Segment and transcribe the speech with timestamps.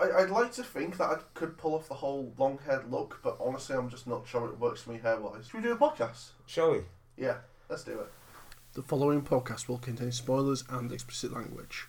[0.00, 3.20] I, I'd like to think that I could pull off the whole long haired look,
[3.22, 5.46] but honestly, I'm just not sure it works for me hair wise.
[5.46, 6.30] Should we do a podcast?
[6.46, 6.80] Shall we?
[7.16, 8.12] Yeah, let's do it.
[8.74, 11.88] The following podcast will contain spoilers and explicit language.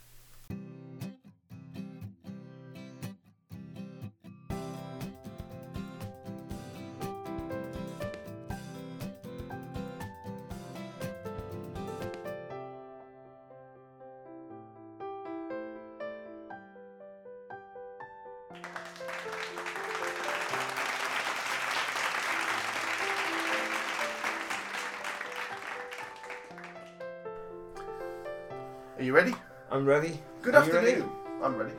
[29.89, 30.20] Ready?
[30.43, 30.88] Good Are you ready?
[30.91, 31.09] afternoon.
[31.43, 31.73] I'm ready.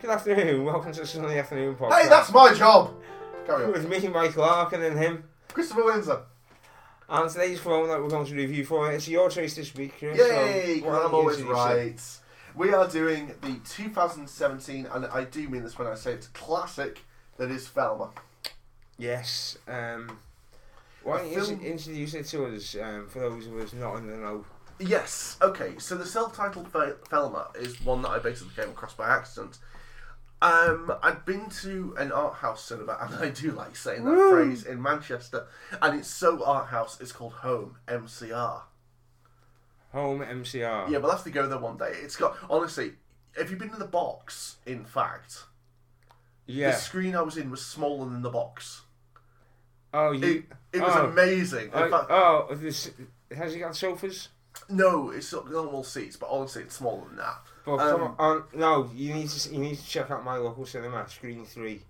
[0.00, 0.64] Good afternoon.
[0.64, 2.00] Welcome to the Sunday afternoon podcast.
[2.02, 2.94] Hey, that's my job!
[3.46, 3.70] Carry on.
[3.70, 5.22] with me, Mike Larkin, and him.
[5.46, 6.22] Christopher Windsor.
[7.08, 10.18] And today's film that we're going to review for it's your choice this week, Chris.
[10.18, 10.80] Yay!
[10.80, 12.00] So, why 'cause don't I'm you always right.
[12.56, 17.02] We are doing the 2017, and I do mean this when I say it's classic,
[17.36, 18.10] that is Thelma.
[18.98, 19.56] Yes.
[19.68, 20.18] Um,
[21.04, 24.08] why don't you film- introduce it to us um, for those of us not in
[24.10, 24.44] the know?
[24.78, 25.36] Yes.
[25.40, 25.78] Okay.
[25.78, 29.58] So the self-titled Fe- Thelma is one that I basically came across by accident.
[30.40, 34.30] Um, I'd been to an art house cinema, and I do like saying that Woo.
[34.30, 35.46] phrase in Manchester,
[35.80, 37.00] and it's so art house.
[37.00, 38.62] It's called Home MCR.
[39.92, 40.90] Home MCR.
[40.90, 41.92] Yeah, we'll have to go there one day.
[42.02, 42.94] It's got honestly.
[43.36, 44.56] Have you been to the box?
[44.66, 45.44] In fact,
[46.46, 46.72] Yeah.
[46.72, 48.82] the screen I was in was smaller than the box.
[49.94, 50.44] Oh, you.
[50.72, 51.06] It, it was oh.
[51.06, 51.66] amazing.
[51.68, 52.90] In Oh, fact, oh, this,
[53.34, 54.28] has he got sofas?
[54.72, 57.36] No, it's not normal seats, but honestly, it's smaller than that.
[57.64, 60.66] But Um, come on, no, you need to you need to check out my local
[60.66, 61.84] cinema, Screen Three.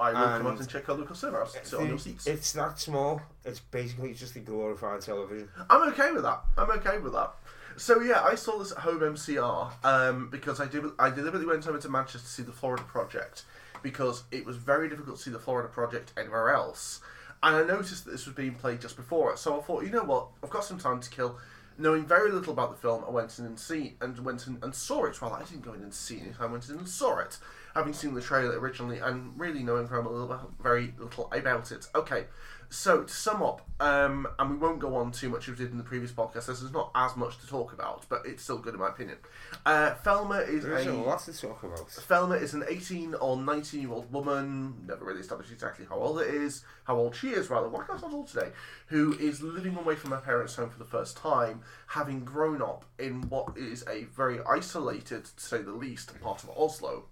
[0.00, 1.38] I will come And- up and check out local cinema.
[1.40, 2.26] I'll sit on your seats.
[2.26, 3.20] It's that small.
[3.44, 5.48] It's basically just a glorified television.
[5.68, 6.40] I'm okay with that.
[6.56, 7.32] I'm okay with that.
[7.76, 10.84] So yeah, I saw this at home MCR um, because I did.
[10.98, 13.44] I deliberately went over to Manchester to see the Florida Project
[13.82, 17.00] because it was very difficult to see the Florida Project anywhere else,
[17.44, 19.38] and I noticed that this was being played just before it.
[19.38, 21.38] So I thought, you know what, I've got some time to kill.
[21.80, 24.74] Knowing very little about the film, I went in and see and went in and
[24.74, 25.22] saw it.
[25.22, 26.34] Well, I didn't go in and see it.
[26.40, 27.38] I went in and saw it,
[27.72, 31.86] having seen the trailer originally and really knowing very little, very little about it.
[31.94, 32.24] Okay,
[32.70, 35.72] so to sum up, um, and we won't go on too much as we did
[35.72, 36.48] in the previous podcast.
[36.48, 39.16] as There's not as much to talk about, but it's still good in my opinion.
[39.64, 41.90] Uh, Thelma is There's a a lot to talk about.
[41.90, 46.20] Thelma is an 18 or 19 year old woman, never really established exactly how old
[46.20, 48.50] it is, how old she is rather, why can't I old today,
[48.88, 52.84] who is living away from her parents' home for the first time, having grown up
[52.98, 57.04] in what is a very isolated, to say the least, part of Oslo.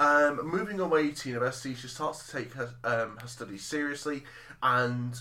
[0.00, 4.24] Um, moving away to university, she starts to take her um, her studies seriously,
[4.62, 5.14] and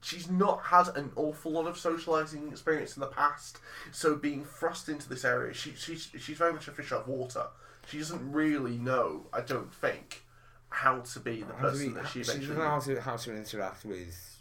[0.00, 3.58] she's not had an awful lot of socializing experience in the past.
[3.92, 7.08] So being thrust into this area, she, she's she's very much a fish out of
[7.08, 7.46] water.
[7.86, 10.22] She doesn't really know, I don't think,
[10.70, 12.46] how to be the person that she she eventually.
[12.46, 14.38] doesn't know how to, how to interact with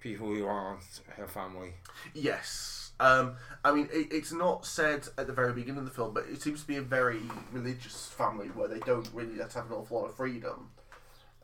[0.00, 1.74] people who aren't her family.
[2.12, 2.79] Yes.
[3.00, 6.26] Um, I mean, it, it's not said at the very beginning of the film, but
[6.30, 9.72] it seems to be a very religious family where they don't really let have an
[9.72, 10.70] awful lot of freedom.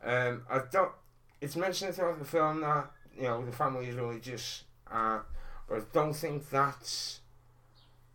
[0.04, 0.92] Um, I don't.
[1.40, 5.20] It's mentioned throughout the film that you know the family is religious, uh,
[5.68, 7.20] but I don't think that's.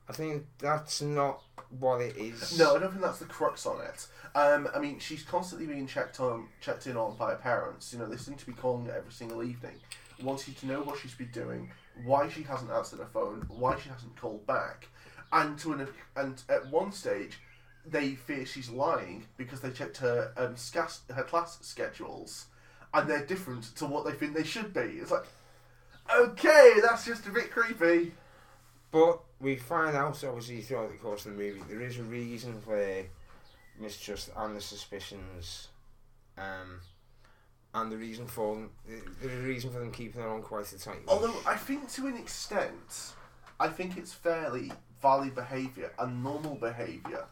[0.08, 1.41] I think that's not
[1.79, 2.59] what it is.
[2.59, 4.08] No, I don't think that's the crux on it.
[4.35, 7.91] Um, I mean, she's constantly being checked on, checked in on by her parents.
[7.91, 9.75] You know, they seem to be calling her every single evening,
[10.22, 11.72] wanting to know what she's been doing,
[12.03, 14.88] why she hasn't answered her phone, why she hasn't called back,
[15.31, 17.40] and to an and at one stage,
[17.85, 22.47] they fear she's lying because they checked her um scas- her class schedules,
[22.94, 24.81] and they're different to what they think they should be.
[24.81, 25.25] It's like,
[26.13, 28.13] okay, that's just a bit creepy.
[28.91, 32.59] But we find out obviously throughout the course of the movie there is a reason
[32.62, 33.06] for
[33.79, 35.69] mistrust and the suspicions,
[36.38, 36.81] um,
[37.73, 38.69] and the reason for them,
[39.23, 40.99] a reason for them keeping her on quite a tight.
[41.07, 43.13] Although I think to an extent,
[43.59, 44.71] I think it's fairly
[45.01, 47.25] valid behaviour and normal behaviour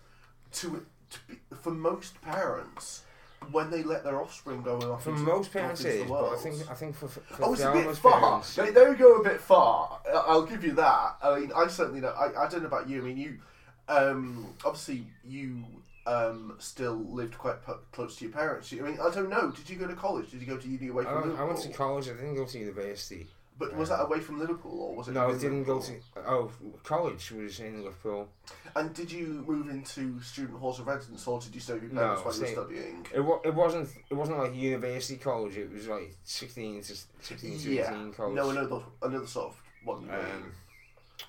[0.53, 3.03] to, to be, for most parents
[3.51, 5.03] when they let their offspring go off.
[5.03, 6.39] for into, most parents it the but I world.
[6.41, 8.19] think I think for, for Oh, it's a bit far.
[8.19, 9.99] parents, They, they go a bit far.
[10.13, 11.17] I'll give you that.
[11.23, 12.09] I mean, I certainly know.
[12.09, 13.01] I, I don't know about you.
[13.01, 13.39] I mean, you,
[13.87, 15.63] um, obviously, you
[16.09, 18.73] um, still lived quite pu- close to your parents.
[18.73, 19.51] I mean, I don't know.
[19.51, 20.31] Did you go to college?
[20.31, 21.45] Did you go to uni away I, from went- Liverpool?
[21.45, 22.07] I went to college.
[22.07, 23.27] I didn't go to university.
[23.57, 25.11] But was that away from Liverpool or was it?
[25.15, 25.99] No, I didn't go Liverpool?
[26.15, 26.29] to.
[26.29, 26.51] Oh,
[26.85, 28.29] college was in Liverpool.
[28.73, 31.91] And did you move into student halls of residence, or did you stay with your
[31.91, 33.05] No, parents while you were studying?
[33.13, 33.89] It, wa- it wasn't.
[34.09, 35.57] It wasn't like university college.
[35.57, 37.91] It was like sixteen to sixteen to Yeah.
[37.91, 38.35] eighteen college.
[38.35, 40.05] No, another another sort of one.
[40.05, 40.11] you.
[40.13, 40.53] Um,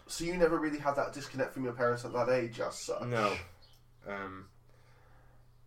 [0.07, 3.03] so you never really had that disconnect from your parents at that age, as such.
[3.09, 3.35] no.
[4.07, 4.47] Um,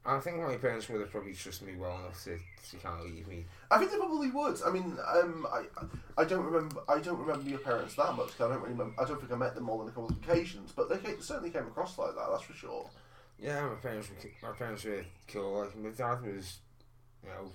[0.05, 2.37] I think my parents would have probably trusted me well enough to,
[2.71, 3.45] to kind of leave me.
[3.71, 4.57] I think they probably would.
[4.65, 5.63] I mean, um, I,
[6.17, 6.81] I don't remember.
[6.89, 8.37] I don't remember your parents that much.
[8.37, 9.01] 'cause I don't really remember.
[9.01, 11.21] I don't think I met them more than a couple of occasions, but they ca-
[11.21, 12.27] certainly came across like that.
[12.29, 12.89] That's for sure.
[13.39, 15.59] Yeah, my parents were my parents were cool.
[15.61, 16.57] Like my dad was,
[17.23, 17.51] you know,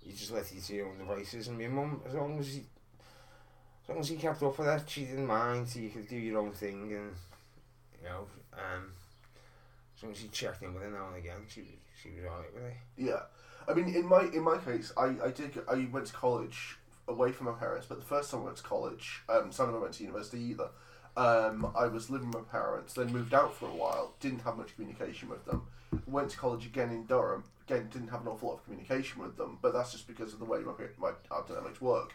[0.00, 2.60] he just let you to your own devices, and my mum, as long as he,
[3.84, 5.68] as long as he kept up with that, she didn't mind.
[5.68, 7.14] So you could do your own thing, and
[8.02, 8.92] you know, um,
[10.00, 11.70] as long as you checked in with her now and again, she was
[12.02, 12.76] she was alright with it.
[12.96, 13.20] Yeah,
[13.68, 17.32] I mean, in my in my case, I I did I went to college away
[17.32, 19.80] from my parents, but the first time I went to college, um, so I never
[19.80, 20.70] went to university either.
[21.16, 24.56] Um, I was living with my parents, then moved out for a while, didn't have
[24.56, 25.66] much communication with them.
[26.06, 29.36] Went to college again in Durham, again didn't have an awful lot of communication with
[29.36, 31.10] them, but that's just because of the way my my
[31.46, 32.14] dynamics work.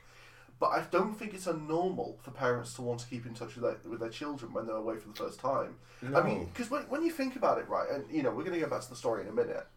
[0.59, 3.63] But I don't think it's unnormal for parents to want to keep in touch with
[3.63, 5.75] their, with their children when they're away for the first time.
[6.15, 8.53] I mean, because when, when you think about it, right, and you know, we're going
[8.53, 9.67] to go back to the story in a minute.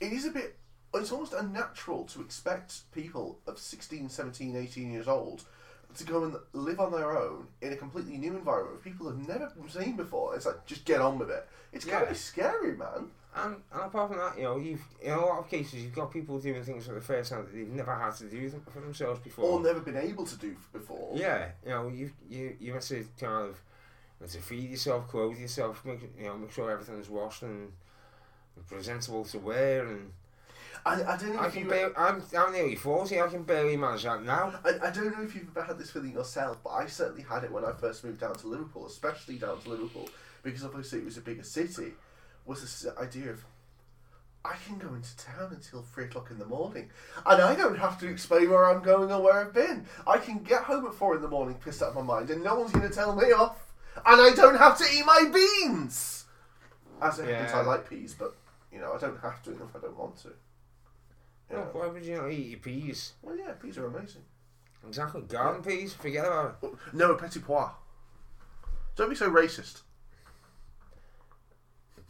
[0.00, 0.56] It is a bit,
[0.94, 5.42] it's almost unnatural to expect people of 16, 17, 18 years old
[5.96, 9.26] to go and live on their own in a completely new environment with people have
[9.26, 10.36] never seen before.
[10.36, 11.46] It's like, just get on with it.
[11.72, 12.10] It's kind Yeah.
[12.10, 13.10] of scary, man.
[13.36, 16.10] And, and apart from that, you know, you've in a lot of cases you've got
[16.10, 18.80] people doing things for the first time that they've never had to do them for
[18.80, 19.44] themselves before.
[19.44, 21.12] Or never been able to do before.
[21.14, 23.56] Yeah, you know, you you you have to kind of
[24.18, 27.70] you have to feed yourself, clothe yourself, make you know, make sure everything's washed and
[28.66, 29.86] presentable to wear.
[29.86, 30.10] And
[30.86, 31.68] I, I don't know I if can you.
[31.68, 33.20] barely, I'm I'm nearly forty.
[33.20, 34.54] I can barely manage that now.
[34.64, 37.44] I, I don't know if you've ever had this feeling yourself, but I certainly had
[37.44, 40.08] it when I first moved down to Liverpool, especially down to Liverpool,
[40.42, 41.92] because obviously it was a bigger city.
[42.48, 43.44] Was this idea of
[44.42, 46.88] I can go into town until three o'clock in the morning,
[47.26, 49.84] and I don't have to explain where I'm going or where I've been.
[50.06, 52.42] I can get home at four in the morning, pissed out of my mind, and
[52.42, 56.24] no one's going to tell me off, and I don't have to eat my beans.
[57.02, 57.58] As it happens, Yeah.
[57.60, 58.34] I like peas, but
[58.72, 60.28] you know I don't have to if I don't want to.
[61.50, 61.70] You No, know.
[61.72, 63.12] why would you not eat your peas?
[63.20, 64.22] Well, yeah, peas are amazing.
[64.86, 65.92] Exactly, garden peas.
[65.92, 66.66] Forget about it.
[66.66, 67.68] Oh, no, a petit pois.
[68.96, 69.82] Don't be so racist.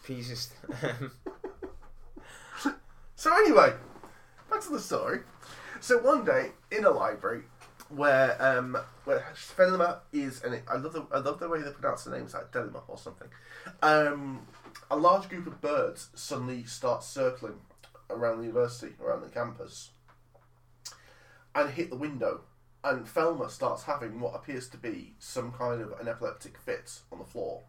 [0.09, 0.53] Is.
[3.19, 3.73] So anyway,
[4.49, 5.23] back to the story.
[5.81, 7.43] So one day in a library
[7.89, 12.05] where um where Fenema is and I love the I love the way they pronounce
[12.05, 13.27] the names like Delima or something.
[13.83, 14.47] Um,
[14.89, 17.59] a large group of birds suddenly start circling
[18.09, 19.91] around the university, around the campus,
[21.57, 22.43] and hit the window.
[22.85, 27.19] And Thelma starts having what appears to be some kind of an epileptic fit on
[27.19, 27.63] the floor.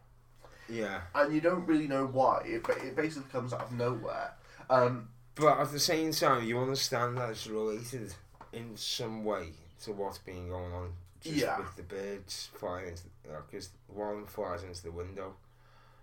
[0.70, 2.42] Yeah, and you don't really know why.
[2.46, 4.34] It, it basically comes out of nowhere.
[4.70, 8.14] Um, but at the same time, you understand that it's related
[8.54, 10.94] in some way to what's been going on.
[11.22, 11.58] Just Yeah.
[11.60, 13.04] with the birds flying into
[13.46, 15.36] because one flies into the window,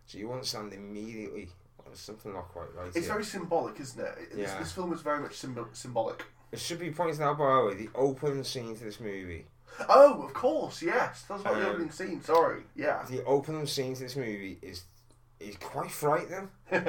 [0.06, 1.48] so you understand immediately
[1.86, 2.88] there's something not quite right.
[2.88, 3.08] it's here.
[3.08, 4.14] very symbolic, isn't it?
[4.20, 4.58] It- This, Yeah.
[4.58, 6.24] this film is very much symbo- symbolic.
[6.52, 9.46] It should be pointed out by the way, the opening scene to this movie.
[9.88, 11.24] Oh, of course, yes.
[11.28, 12.22] That's about the Um, opening scene.
[12.22, 13.04] Sorry, yeah.
[13.08, 14.84] The opening scene to this movie is
[15.40, 16.50] is quite frightening.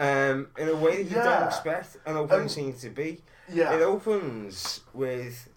[0.00, 1.24] Um, in a way that you Yeah.
[1.24, 3.24] don't expect an opening Um, scene to be.
[3.48, 5.48] Yeah, It opens with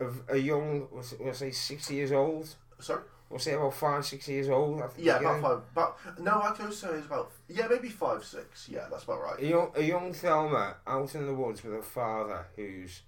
[0.00, 2.56] a, a young, what's it, we'll say sixty years old.
[2.80, 3.02] sorry.
[3.30, 4.80] We'll say about five, six years old.
[4.80, 5.38] At the Yeah, beginning.
[5.38, 5.94] about five.
[6.02, 8.68] About no, I can say it's about yeah, maybe five, six.
[8.68, 9.38] Yeah, that's about right.
[9.40, 13.02] A young, a young Thelma out in the woods with her father, who's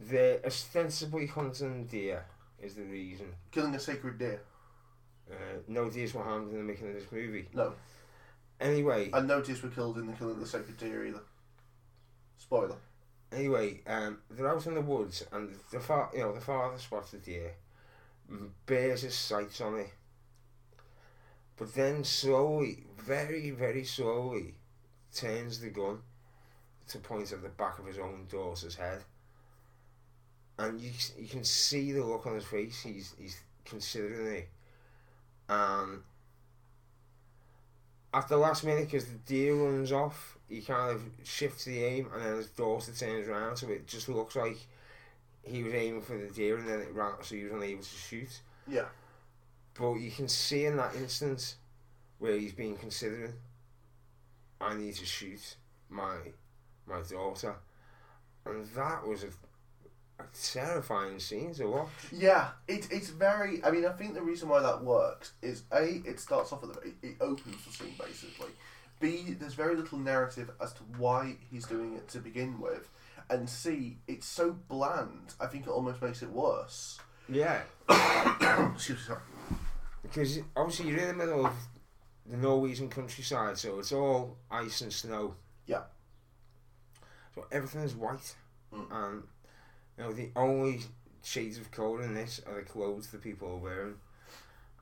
[0.00, 2.24] they're ostensibly hunting deer,
[2.60, 3.26] is the reason.
[3.50, 4.40] Killing a sacred deer.
[5.30, 5.34] Uh,
[5.68, 7.46] no deers were harmed in the making of this movie.
[7.54, 7.74] No,
[8.60, 11.22] Anyway, and no deers were killed in the killing of the sacred deer either.
[12.36, 12.76] Spoiler.
[13.32, 17.12] anyway, um, they're out in the woods, and the fa- you know, the father spots
[17.12, 17.52] the deer,
[18.66, 19.90] bears his sights on it,
[21.56, 24.54] but then slowly, very, very slowly,
[25.14, 26.00] turns the gun
[26.88, 29.04] to point at the back of his own daughter's head,
[30.60, 32.82] and you you can see the look on his face.
[32.82, 34.48] He's he's considering it,
[35.48, 36.02] and
[38.12, 42.08] at the last minute, because the deer runs off, he kind of shifts the aim,
[42.12, 44.58] and then his daughter turns around, so it just looks like
[45.42, 47.88] he was aiming for the deer, and then it ran, so he was unable to
[47.88, 48.40] shoot.
[48.68, 48.86] Yeah.
[49.78, 51.56] But you can see in that instance
[52.18, 53.32] where he's been considering,
[54.60, 55.56] I need to shoot
[55.88, 56.16] my
[56.86, 57.54] my daughter,
[58.44, 59.28] and that was a
[60.52, 61.88] terrifying scenes to watch.
[62.12, 63.62] Yeah, it, it's very.
[63.64, 66.72] I mean, I think the reason why that works is a it starts off at
[66.72, 68.50] the it, opens the scene basically.
[69.00, 72.88] B there's very little narrative as to why he's doing it to begin with,
[73.30, 75.34] and C it's so bland.
[75.40, 76.98] I think it almost makes it worse.
[77.28, 77.60] Yeah,
[78.74, 79.20] Excuse me, sorry.
[80.02, 81.52] because obviously you're in the middle of
[82.26, 85.34] the Norwegian countryside, so it's all ice and snow.
[85.66, 85.82] Yeah.
[87.34, 88.34] So everything is white,
[88.74, 88.86] Mm.
[88.92, 89.22] and
[90.00, 90.80] you know the only
[91.22, 93.94] shades of colour in this are the clothes the people are wearing,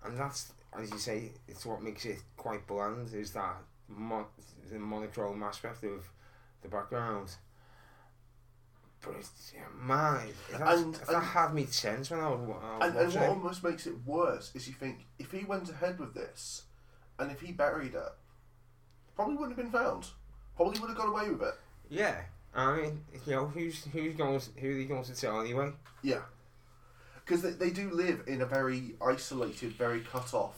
[0.04, 3.12] and that's as you say, it's what makes it quite bland.
[3.12, 3.56] Is that
[3.88, 4.26] mon-
[4.70, 6.04] the monochrome aspect of
[6.62, 7.30] the background.
[9.00, 12.78] But it's, yeah, man, And- that and- had me tense when I was, wa- I
[12.78, 16.00] was And, and what almost makes it worse is you think if he went ahead
[16.00, 16.64] with this,
[17.18, 18.12] and if he buried it,
[19.14, 20.08] probably wouldn't have been found.
[20.56, 21.54] Probably would have got away with it.
[21.88, 22.22] Yeah,
[22.58, 25.70] I mean, you know, who's who's going to, who are they going to tell anyway?
[26.02, 26.20] Yeah.
[27.24, 30.56] Because they, they do live in a very isolated, very cut off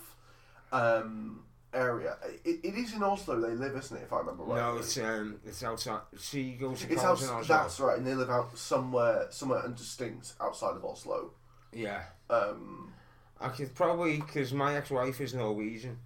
[0.73, 1.43] um,
[1.75, 2.17] area.
[2.45, 4.57] It, it is in Oslo they live, isn't it, if I remember right?
[4.57, 6.01] No, it's um, it's outside.
[6.21, 7.43] She goes to It's out, in Oslo.
[7.43, 11.33] that's right, and they live out somewhere, somewhere indistinct outside of Oslo.
[11.73, 12.93] Yeah, Um,
[13.41, 15.99] I could probably because my ex-wife is Norwegian,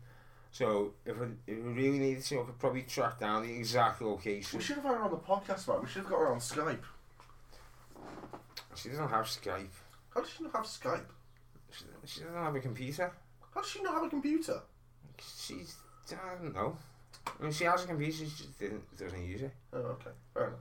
[0.55, 4.01] so if I, if we really needed to, I could probably track down the exact
[4.01, 4.57] location.
[4.57, 5.79] we should have had her on the podcast, man.
[5.83, 6.79] We should have got her on Skype.
[8.77, 9.75] She doesn't have Skype.
[10.15, 11.07] How does she not have Skype?
[11.73, 13.13] She, she doesn't have a computer.
[13.53, 14.63] How does she not have a computer?
[15.19, 15.75] She's
[16.13, 16.77] I don't know.
[17.27, 18.13] I mean, she has a computer.
[18.19, 19.53] She just didn't, doesn't use it.
[19.73, 20.55] Oh, okay, fair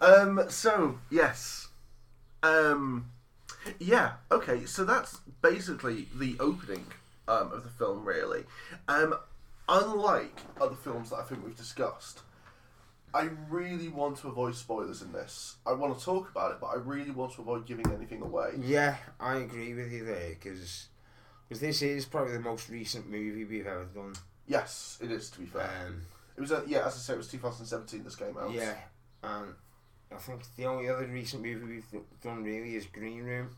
[0.00, 0.18] enough.
[0.18, 1.68] Um, so yes,
[2.42, 3.10] um,
[3.78, 4.64] yeah, okay.
[4.64, 6.86] So that's basically the opening
[7.28, 8.44] um, of the film, really.
[8.88, 9.14] Um,
[9.68, 12.20] unlike other films that I think we've discussed,
[13.14, 15.56] I really want to avoid spoilers in this.
[15.66, 18.52] I want to talk about it, but I really want to avoid giving anything away.
[18.58, 20.86] Yeah, I agree with you there because
[21.50, 24.14] this is probably the most recent movie we've ever done.
[24.46, 25.28] Yes, it is.
[25.30, 26.02] To be fair, Um,
[26.36, 26.50] it was.
[26.50, 28.02] a, yeah, as I said, it was 2017.
[28.02, 28.50] This came out.
[28.52, 28.74] yeah,
[29.22, 29.54] and
[30.10, 33.54] I think the only other recent movie we've done really is Green Room.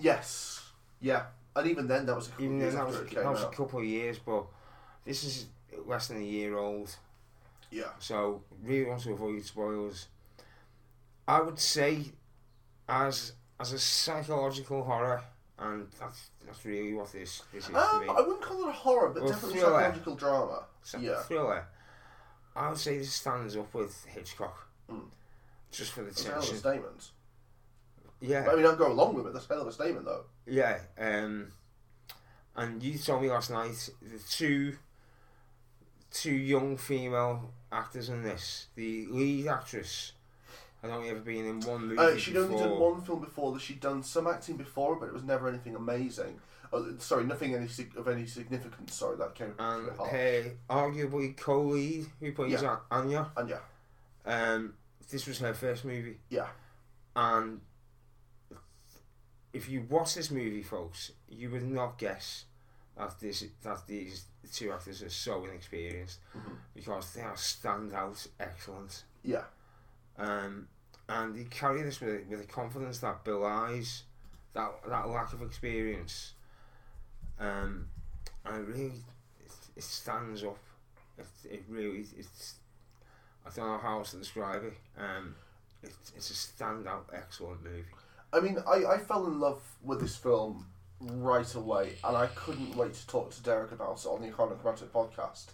[0.00, 0.62] Yes.
[1.00, 1.24] Yeah,
[1.56, 3.48] and even then, that was a couple Even of years that was, that was a
[3.48, 4.44] couple of years, but
[5.04, 5.46] this is
[5.86, 6.94] less than a year old.
[7.70, 7.84] Yeah.
[7.98, 10.06] So really want to avoid spoilers.
[11.26, 12.12] I would say,
[12.88, 15.22] as as a psychological horror,
[15.58, 18.08] and that's that's really what this this is to Um, me.
[18.08, 19.80] I wouldn't call it a horror, but Well, definitely thriller.
[19.80, 20.64] psychological drama.
[20.98, 21.22] Yeah.
[21.22, 21.66] thriller.
[22.56, 25.08] I would say this stands up with Hitchcock, Mm.
[25.72, 27.10] just for the a hell of a statement.
[28.20, 29.32] Yeah, I mean, I'll go along with it.
[29.32, 30.24] That's a hell of a statement, though.
[30.46, 30.78] Yeah.
[30.98, 31.48] Um,
[32.56, 34.76] and you told me last night the two
[36.10, 38.68] two young female actors in this.
[38.76, 40.12] The lead actress
[40.80, 42.50] had only ever been in one movie Uh, she'd before.
[42.52, 43.52] only done one film before.
[43.52, 46.40] That she'd done some acting before, but it was never anything amazing.
[46.72, 48.94] Oh, sorry, nothing any of any significance.
[48.94, 50.10] Sorry, that came and a bit harsh.
[50.10, 52.78] her arguably co-lead who plays Yeah.
[52.90, 53.30] Anya.
[53.36, 53.54] And
[54.26, 54.74] Um,
[55.10, 56.18] this was her first movie.
[56.30, 56.48] Yeah.
[57.16, 57.60] And
[59.54, 62.44] if you watch this movie, folks, you would not guess
[62.98, 66.56] that this that these two actors are so inexperienced Mhm.
[66.74, 69.04] because they are standout excellent.
[69.22, 69.44] yeah,
[70.18, 70.68] Um,
[71.08, 74.02] and they carry this with, with a confidence that belies
[74.52, 76.34] that that lack of experience.
[77.38, 77.88] Um,
[78.44, 79.04] and it really,
[79.44, 80.58] it, it stands up.
[81.18, 82.54] It, it really, it's.
[83.46, 84.76] I don't know how else to describe it.
[84.96, 85.34] Um,
[85.82, 87.84] it, it's a standout, excellent movie.
[88.34, 90.66] I mean, I, I fell in love with this film
[91.00, 94.88] right away, and I couldn't wait to talk to Derek about it on the Iconochromatic
[94.88, 95.46] podcast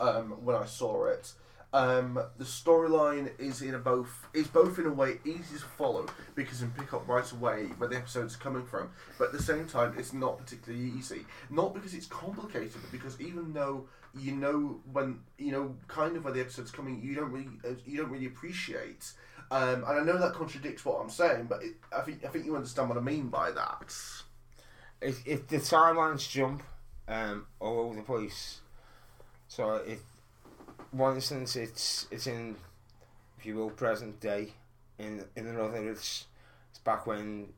[0.00, 1.32] um, when I saw it.
[1.72, 6.06] Um, the storyline is in a both is both in a way easy to follow
[6.36, 9.42] because you can pick up right away where the episode's coming from, but at the
[9.42, 11.26] same time it's not particularly easy.
[11.50, 16.24] Not because it's complicated, but because even though you know when you know kind of
[16.24, 19.12] where the episode's coming, you don't really uh, you don't really appreciate.
[19.50, 22.44] Um, and I know that contradicts what I'm saying, but it, I think I think
[22.46, 23.94] you understand what I mean by that.
[25.00, 26.62] If, if the timelines jump
[27.06, 28.60] um, all over the place,
[29.48, 30.00] so if
[30.90, 32.56] one instance it's it's in,
[33.38, 34.54] if you will, present day,
[34.98, 36.26] in in another it's
[36.70, 37.52] it's back when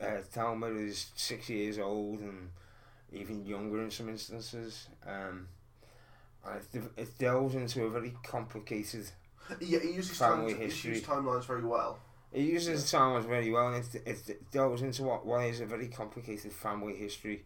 [0.00, 2.50] uh, Talmud is six years old and
[3.12, 4.88] even younger in some instances.
[5.06, 5.48] Um,
[6.46, 9.10] and it, it delves into a very complicated.
[9.60, 10.90] Yeah, it uses, Family time, history.
[10.92, 11.98] uses timelines very well.
[12.32, 15.60] He uses the timelines very well, and it, it, it delves into what what is
[15.60, 17.44] a very complicated family history.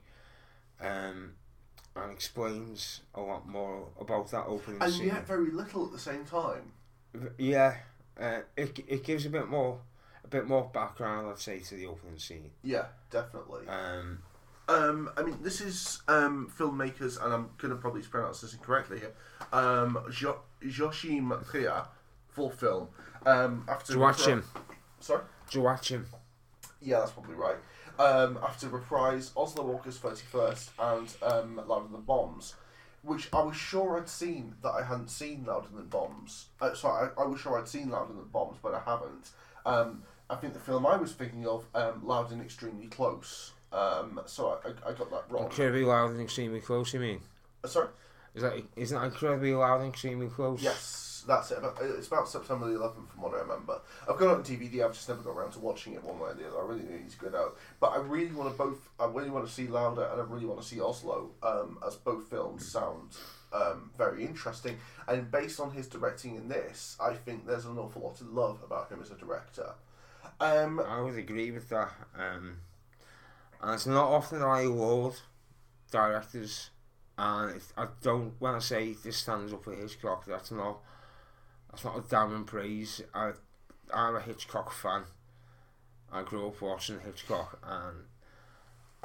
[0.80, 1.35] Um,
[1.94, 4.82] and explains a lot more about that opening scene.
[4.82, 5.06] And scene.
[5.09, 6.73] yet very little at the same time.
[7.38, 7.76] Yeah,
[8.18, 9.78] uh, it it gives a bit more
[10.25, 12.50] a bit more background, I'd say, to the opening scene.
[12.62, 13.66] Yeah, definitely.
[13.68, 14.23] Um,
[14.68, 19.00] Um, I mean, this is um, filmmakers, and I'm going to probably pronounce this incorrectly
[19.00, 19.12] here.
[19.52, 21.85] Um, jo- Joachim Trier,
[22.28, 22.88] full film.
[23.25, 24.45] Um, after Joachim.
[25.00, 25.23] Sorry.
[25.50, 26.07] Joachim.
[26.81, 27.57] Yeah, that's probably right.
[27.99, 32.54] Um, after reprise Oslo August 31st and um, of the Bombs,
[33.02, 36.47] which I was sure I'd seen that I hadn't seen Louder Than Bombs.
[36.61, 39.31] Uh, sorry, I, I was sure I'd seen Louder Than Bombs, but I haven't.
[39.66, 43.52] Um, I think the film I was thinking of, um, Loud and Extremely Close.
[43.73, 45.45] Um, so I, I, I got that wrong.
[45.45, 46.92] Incredibly loud and extremely close.
[46.92, 47.21] You mean?
[47.64, 47.88] Uh, sorry.
[48.34, 50.62] Is that isn't that incredibly loud and extremely close?
[50.62, 51.58] Yes, that's it.
[51.82, 53.80] It's about September the 11th, from what I remember.
[54.08, 54.84] I've got it on DVD.
[54.84, 56.58] I've just never got around to watching it one way or the other.
[56.58, 57.58] I really need to get out.
[57.78, 58.88] But I really want to both.
[58.98, 61.96] I really want to see Louder and I really want to see Oslo, um, as
[61.96, 63.16] both films sound
[63.52, 64.78] um, very interesting.
[65.06, 68.60] And based on his directing in this, I think there's an awful lot to love
[68.64, 69.74] about him as a director.
[70.40, 71.92] Um, I would agree with that.
[72.18, 72.58] Um,
[73.60, 75.14] and it's not often that I award
[75.90, 76.70] directors,
[77.23, 80.79] and I don't when I say this stands up for Hitchcock, that's not
[81.71, 83.00] that's not a damning praise.
[83.14, 83.33] I
[83.95, 85.05] I'm a Hitchcock fan.
[86.12, 88.05] I grew up watching Hitchcock, and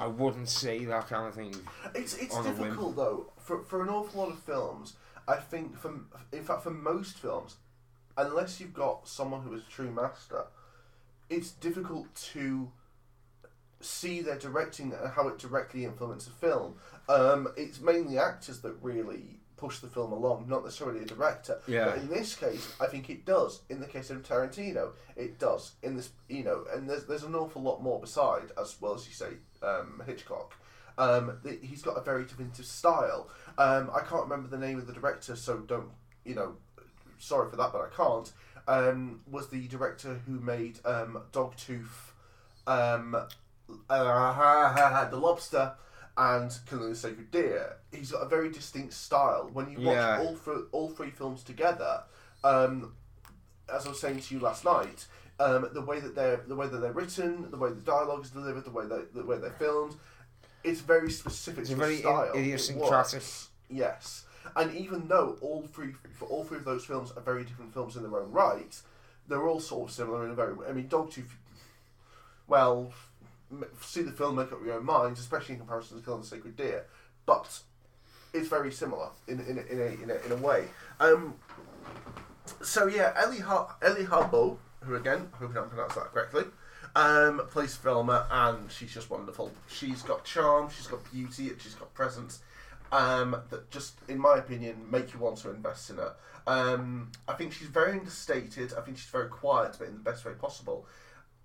[0.00, 1.54] I wouldn't say that kind of thing.
[1.94, 2.64] It's it's on a whim.
[2.64, 4.94] difficult though for for an awful lot of films.
[5.28, 5.94] I think for
[6.32, 7.56] in fact for most films,
[8.16, 10.46] unless you've got someone who is a true master,
[11.30, 12.72] it's difficult to
[13.80, 16.74] see their directing and how it directly influences a film.
[17.08, 21.60] Um, it's mainly actors that really push the film along, not necessarily a director.
[21.66, 21.86] Yeah.
[21.86, 23.62] But in this case, I think it does.
[23.68, 25.72] In the case of Tarantino, it does.
[25.82, 29.06] In this, you know, and there's there's an awful lot more beside, as well as
[29.06, 30.54] you say, um, Hitchcock.
[30.96, 33.28] Um, th- he's got a very distinctive style.
[33.56, 35.90] Um, I can't remember the name of the director, so don't,
[36.24, 36.56] you know,
[37.18, 38.32] sorry for that, but I can't.
[38.66, 42.12] Um, was the director who made um, Dogtooth,
[42.66, 43.14] um,
[43.88, 45.72] uh, The Lobster,
[46.18, 47.76] and Killing the Sacred Deer.
[47.92, 49.48] He's got a very distinct style.
[49.52, 50.18] When you watch Yeah.
[50.20, 52.02] all three, all three films together,
[52.44, 52.94] um,
[53.72, 55.06] as I was saying to you last night,
[55.40, 58.30] um, the way that they're the way that they're written, the way the dialogue is
[58.30, 59.94] delivered, the way that the way they're filmed,
[60.64, 62.32] it's very specific It's to very style.
[62.34, 63.22] idiosyncratic.
[63.70, 64.24] Yes,
[64.56, 67.94] and even though all three for all three of those films are very different films
[67.96, 68.80] in their own right,
[69.28, 70.56] they're all sort of similar in a very.
[70.68, 71.30] I mean, Dogtooth.
[72.48, 72.92] Well, m-
[73.80, 76.56] see the film, make up your own minds, especially in comparison to Killing the Sacred
[76.56, 76.86] Deer,
[77.26, 77.60] but
[78.34, 80.64] it's very similar in in in a, in a, in a way.
[81.00, 81.34] Um,
[82.62, 86.44] so yeah, Eili Eili Harboe, who again, I hope I pronounced that correctly,
[86.94, 89.52] um, plays Thelma, and she's just wonderful.
[89.68, 92.40] She's got charm, she's got beauty, and she's got presence.
[92.90, 96.14] Um, that just, in my opinion, make you want to invest in her.
[96.46, 98.72] Um, I think she's very understated.
[98.72, 100.86] I think she's very quiet, but in the best way possible.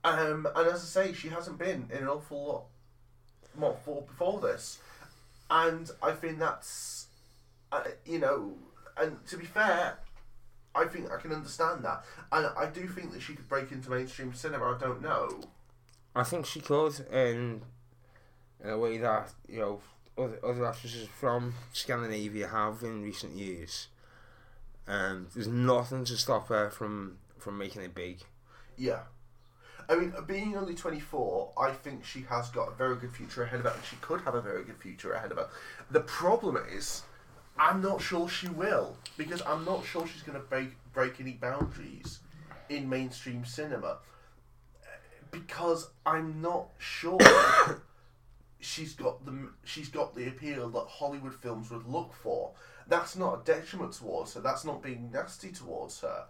[0.04, 2.64] Um, and as I say, she hasn't been in an awful lot
[3.58, 4.80] more for before this,
[5.50, 7.08] and I think that's,
[7.72, 8.54] uh, you know,
[8.98, 9.98] and to be fair,
[10.76, 13.90] I think I can understand that, and I do think that she could break into
[13.90, 14.76] mainstream cinema.
[14.76, 15.42] I don't know.
[16.16, 17.62] I think she could, in,
[18.64, 19.80] in a way that you know
[20.18, 23.88] other, other actresses from Scandinavia have in recent years.
[24.86, 28.20] And there's nothing to stop her from from making it big.
[28.78, 29.02] Yeah.
[29.90, 33.60] I mean, being only 24, I think she has got a very good future ahead
[33.60, 35.48] of her, and she could have a very good future ahead of her.
[35.92, 37.04] The problem is,
[37.58, 41.34] I'm not sure she will, because I'm not sure she's going to break, break any
[41.34, 42.20] boundaries
[42.70, 43.98] in mainstream cinema.
[45.32, 47.20] Because I'm not sure
[48.60, 52.52] she's got the she's got the appeal that Hollywood films would look for.
[52.88, 54.42] That's not a detriment towards her.
[54.42, 56.26] That's not being nasty towards her.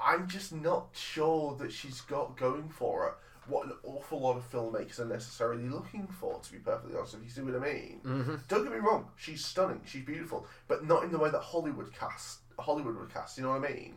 [0.00, 3.14] I'm just not sure that she's got going for her
[3.48, 6.38] what an awful lot of filmmakers are necessarily looking for.
[6.38, 8.00] To be perfectly honest, if you see what I mean.
[8.04, 8.34] Mm-hmm.
[8.46, 11.92] Don't get me wrong, she's stunning, she's beautiful, but not in the way that Hollywood
[11.98, 13.38] cast Hollywood would cast.
[13.38, 13.94] You know what I mean?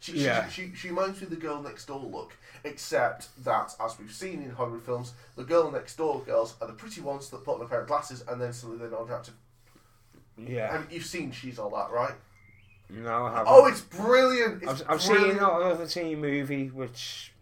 [0.00, 0.46] She, Yeah.
[0.48, 4.12] she, she, she reminds me of the girl next door look, except that, as we've
[4.12, 7.56] seen in Hollywood films, the girl next door girls are the pretty ones that put
[7.58, 9.34] on a pair of glasses and then suddenly they're not attractive.
[10.36, 10.76] Yeah.
[10.76, 12.14] And you've seen She's All That, right?
[12.96, 13.46] No, I haven't.
[13.48, 14.62] Oh, it's brilliant!
[14.62, 15.38] It's I've, I've brilliant.
[15.38, 17.32] seen another teen movie which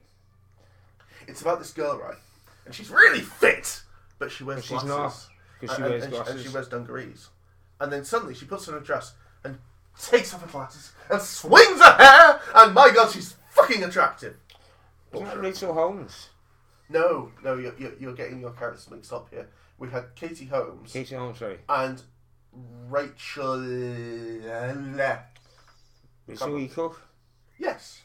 [1.27, 2.17] It's about this girl, right?
[2.65, 3.83] And she's really fit,
[4.19, 4.89] but she wears she's glasses.
[4.89, 5.13] not,
[5.61, 6.43] 'cause she and, wears and, and glasses.
[6.43, 7.29] she wears dungarees.
[7.81, 9.13] And then suddenly she puts on a dress
[9.45, 9.59] and
[10.01, 14.37] takes off her glasses and swings her hair, and my god, she's fucking attractive.
[15.13, 16.29] Isn't that Rachel Holmes?
[16.89, 19.49] No, no, you're, you're, you're getting your characters mixed up here.
[19.79, 21.59] We had Katie Holmes Katie Holmes, sorry.
[21.69, 22.03] and
[22.89, 23.61] Rachel.
[26.27, 26.69] Rachel E.
[26.69, 27.03] Cook.
[27.59, 28.03] Yes.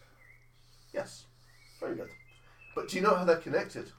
[0.93, 1.25] Yes.
[1.79, 2.09] Very good.
[2.75, 3.91] But do you know how they're connected?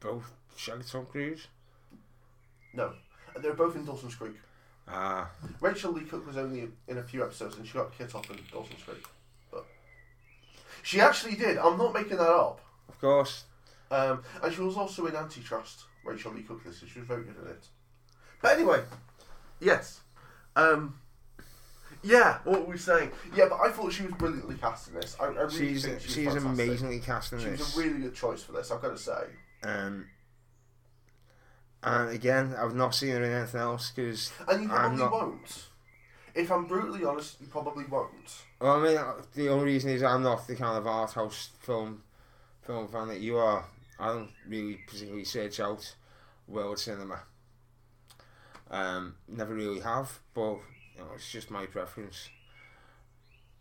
[0.00, 1.46] Both Shag Tom Cruise.
[2.74, 2.92] No.
[3.40, 4.36] They're both in Dawson's Creek.
[4.88, 5.30] Ah,
[5.60, 8.38] Rachael Leigh Cook was only in a few episodes and she got kicked off in
[8.50, 9.04] Dawson's Creek.
[9.50, 9.66] But
[10.82, 11.58] she actually did.
[11.58, 12.60] I'm not making that up.
[12.88, 13.44] of course.
[13.90, 15.84] Um, and she was also in Antitrust.
[16.04, 17.66] Rachael Leigh Cook, this she was very good at it.
[18.42, 18.82] But anyway,
[19.60, 20.00] Yes.
[20.56, 20.94] Um,
[22.02, 23.10] yeah, what were we saying?
[23.34, 25.16] Yeah, but I thought she was brilliantly cast in this.
[25.20, 26.50] I, I really she's think she she's fantastic.
[26.66, 27.60] amazingly cast in She this.
[27.60, 29.22] was a really good choice for this, I've got to say.
[29.64, 30.06] Um,
[31.82, 35.66] and again, I've not seen her in anything else because And you probably not- won't.
[36.34, 38.44] If I'm brutally honest, you probably won't.
[38.60, 41.50] Well, I mean, uh, the only reason is I'm not the kind of art house
[41.60, 42.02] film
[42.62, 43.64] film fan that you are.
[43.98, 45.94] I don't really particularly search out
[46.46, 47.20] world cinema.
[48.70, 50.58] Um, never really have, but
[51.00, 52.28] you know, it's just my preference.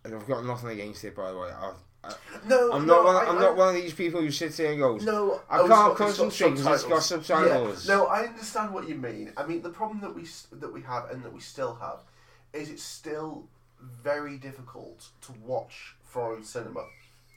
[0.04, 1.50] And I've got nothing against it, by the way.
[1.50, 1.72] I,
[2.04, 2.14] I,
[2.48, 3.06] No, I'm no, not.
[3.06, 5.42] One, I, I'm I, not one of these people who sits there and goes, No,
[5.50, 7.88] I oh, can't got- it's got concentrate 'cause it's got subtitles.
[7.88, 7.96] Yeah.
[7.96, 9.34] No, I understand what you mean.
[9.38, 12.00] I mean, the problem that we that we have and that we still have
[12.54, 13.48] is it's still
[13.82, 16.86] very difficult to watch foreign cinema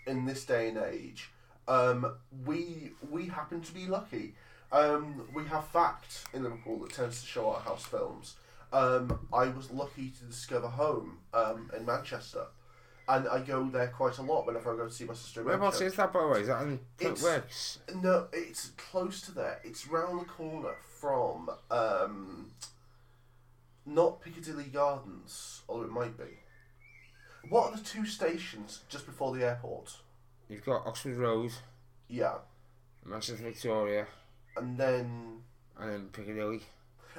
[0.06, 1.30] in this day and age.
[1.68, 4.34] Um, we we happen to be lucky.
[4.70, 8.36] Um, we have Fact in Liverpool that tends to show our house films.
[8.72, 12.46] Um, I was lucky to discover Home um, in Manchester,
[13.08, 15.46] and I go there quite a lot whenever I go to see my sister in
[15.46, 15.86] Whereabouts Manchester.
[15.86, 16.40] is that, by the way?
[16.40, 17.78] Is that in It's-?
[18.02, 19.60] No, it's close to there.
[19.64, 22.52] It's round the corner from um,
[23.84, 26.38] not Piccadilly Gardens, although it might be.
[27.48, 29.96] What are the two stations just before the airport?
[30.48, 31.50] You've got Oxford Road,
[32.08, 32.36] Yeah,
[33.04, 34.06] Manchester Victoria,
[34.56, 35.40] and then
[35.78, 36.60] and then Piccadilly.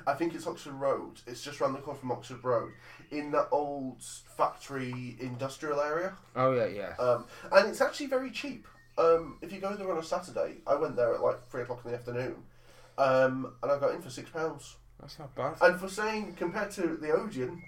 [0.06, 1.22] I think it's Oxford Road.
[1.28, 2.72] It's just round the corner from Oxford Road,
[3.12, 4.04] in that old
[4.38, 6.14] factory industrial area.
[6.36, 6.96] Oh yeah, yeah.
[6.98, 8.68] Um, and it's actually very cheap.
[8.98, 11.82] Um, if you go there on a Saturday, I went there at like three o'clock
[11.86, 12.36] in the afternoon,
[12.98, 14.78] um, and I got in for six pounds.
[15.00, 15.56] That's not bad.
[15.62, 17.62] And for saying compared to the Odeon,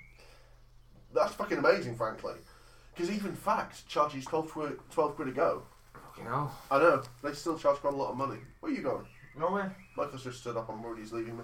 [1.13, 2.35] that's fucking amazing, frankly.
[2.93, 5.63] Because even Fact charges 12 quid, 12 quid a go.
[5.93, 6.55] Fucking hell.
[6.71, 8.37] I know, they still charge quite a lot of money.
[8.61, 9.05] Where are you going?
[9.37, 9.75] Nowhere.
[9.97, 11.43] Michael's just stood up, I'm worried he's leaving me.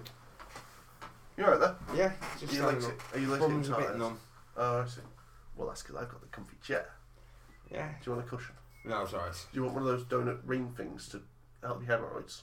[1.36, 1.76] You alright there?
[1.96, 3.14] Yeah, just Are you, standing late, up.
[3.14, 3.98] are you late Bum's a bit tired?
[3.98, 4.18] numb.
[4.56, 5.00] Oh, I see.
[5.56, 6.86] Well, that's because I've got the comfy chair.
[7.70, 7.88] Yeah.
[8.02, 8.54] Do you want a cushion?
[8.84, 9.32] No, it's alright.
[9.52, 11.22] Do you want one of those donut ring things to
[11.62, 12.42] help your hemorrhoids?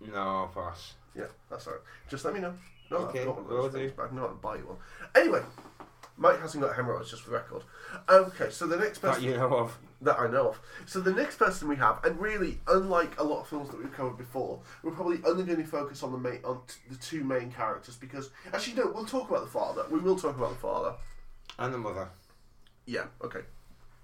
[0.00, 0.94] No, I'll pass.
[1.16, 1.82] Yeah, that's alright.
[2.08, 2.54] Just let me know.
[2.90, 3.78] No, Okay, I've got one of will those do.
[3.78, 4.76] things, but I can know how to buy you one.
[5.16, 5.42] Anyway,
[6.16, 7.62] Mike hasn't got hemorrhoids, just for record.
[8.08, 9.76] Okay, so the next That person you know of.
[10.04, 10.60] That I know of.
[10.86, 13.92] So the next person we have, and really, unlike a lot of films that we've
[13.92, 17.24] covered before, we're probably only going to focus on the main, on t- the two
[17.24, 19.84] main characters because actually, no, we'll talk about the father.
[19.90, 20.94] We will talk about the father.
[21.58, 22.08] And the mother.
[22.86, 23.40] Yeah, okay.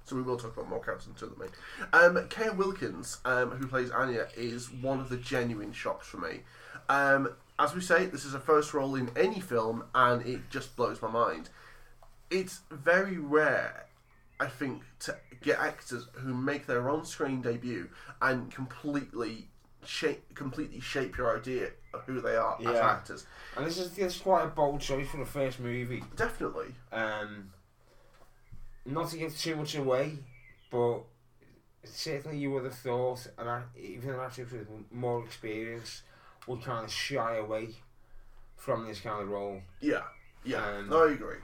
[0.05, 1.51] So we will talk about more characters until the main.
[1.93, 6.41] Um, Kaya Wilkins, um, who plays Anya, is one of the genuine shocks for me.
[6.89, 10.75] Um, as we say, this is her first role in any film, and it just
[10.77, 11.51] blows my mind.
[12.31, 13.87] It's very rare,
[14.40, 17.90] I think, to get actors who make their on-screen debut
[18.22, 19.48] and completely
[19.85, 22.90] shape, completely shape your idea of who they are as Yeah.
[22.90, 23.26] actors.
[23.57, 26.03] And this is this is quite a bold choice for the first movie.
[26.16, 26.74] Definitely.
[26.90, 27.53] Um,
[28.87, 30.18] not to give too much away,
[30.70, 31.00] but
[31.85, 36.03] certainly you would have thought, and I, even actors with more experience
[36.46, 37.74] would kind of shy away
[38.57, 39.61] from this kind of role.
[39.81, 40.03] Yeah.
[40.44, 40.64] Yeah.
[40.66, 41.37] Um, no, I agree.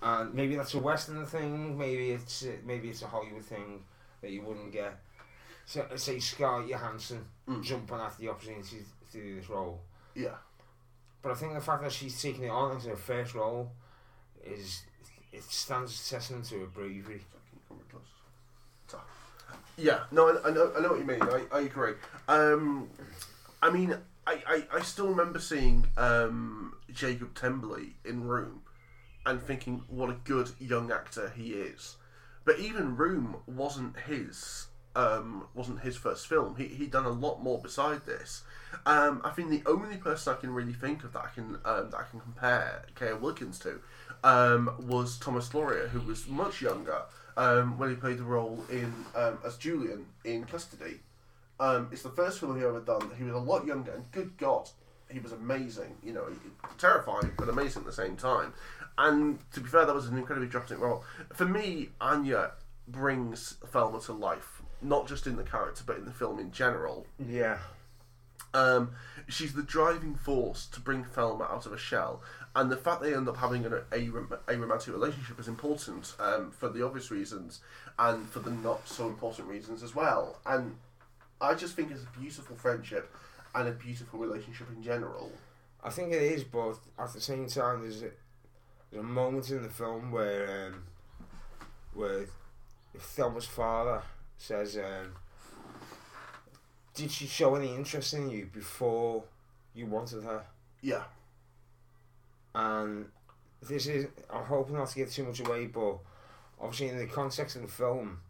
[0.00, 1.76] And maybe that's a Western thing.
[1.76, 3.82] Maybe it's maybe it's a Hollywood thing
[4.20, 4.98] that you wouldn't get.
[5.66, 7.62] So, say Scarlett Johansson Mm.
[7.62, 9.80] jumping at the opportunity to do this role.
[10.14, 10.36] Yeah.
[11.22, 13.72] But I think the fact that she's taking it on as her first role
[14.44, 14.82] is
[15.32, 17.22] it stands testament to her bravery.
[17.68, 18.02] Come close.
[18.86, 19.00] So-
[19.76, 21.22] Yeah, no, I, I know, I know what you mean.
[21.22, 21.94] I, I agree.
[22.28, 22.88] Um,
[23.62, 28.62] I mean, I, I, I still remember seeing um, Jacob Tremblay in Room,
[29.28, 31.96] and thinking what a good young actor he is.
[32.44, 34.66] But even Room wasn't his.
[34.96, 36.56] Um, wasn't his first film.
[36.56, 38.42] He he'd done a lot more beside this.
[38.84, 41.90] Um, I think the only person I can really think of that I can um,
[41.90, 43.80] that I can compare Kaya Wilkins to
[44.24, 47.02] um, was Thomas Laurier, who was much younger
[47.36, 51.00] um, when he played the role in um, as Julian in Custody.
[51.92, 53.10] It's the first film he ever done.
[53.16, 54.68] He was a lot younger, and good God,
[55.10, 55.96] he was amazing.
[56.02, 56.26] You know,
[56.78, 58.52] terrifying but amazing at the same time.
[58.98, 61.04] And to be fair, that was an incredibly dramatic role.
[61.32, 62.50] For me, Anya
[62.88, 67.06] brings Thelma to life, not just in the character but in the film in general.
[67.24, 67.58] Yeah.
[68.54, 68.92] Um,
[69.28, 72.22] she's the driving force to bring Thelma out of a shell,
[72.56, 74.08] and the fact they end up having an a,
[74.48, 77.60] a romantic relationship is important um, for the obvious reasons
[77.98, 80.38] and for the not so important reasons as well.
[80.46, 80.76] And
[81.40, 83.14] I just think it's a beautiful friendship
[83.54, 85.30] and a beautiful relationship in general.
[85.84, 88.02] I think it is, but at the same time, there's
[88.90, 90.84] a, there's a moment in the film where um,
[91.94, 92.26] where
[92.96, 94.02] Thelma's father
[94.36, 95.14] says, um,
[96.94, 99.24] "Did she show any interest in you before
[99.74, 100.44] you wanted her?"
[100.80, 101.04] Yeah,
[102.54, 103.06] and
[103.62, 105.98] this is I'm hoping not to give too much away, but
[106.60, 108.20] obviously in the context of the film,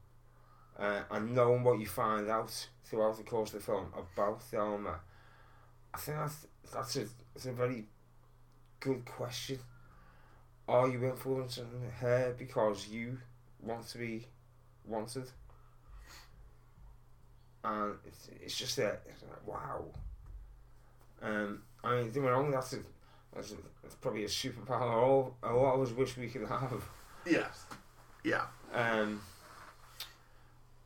[0.79, 5.01] uh, and knowing what you find out throughout the course of the film about Thelma,
[5.93, 7.85] I think that's that's a that's a very
[8.81, 9.59] good question.
[10.69, 11.65] Are you influencing
[12.01, 13.19] her because you
[13.63, 14.27] want to be
[14.87, 15.31] wanted?
[17.65, 19.85] And it's, it's just that it's like, wow.
[21.23, 22.79] Um, I mean, me wrong, that's a,
[23.35, 26.85] that's, a, that's probably a superpower all a lot of us wish we could have.
[27.27, 27.65] Yes.
[28.25, 28.45] Yeah.
[28.73, 29.21] Um,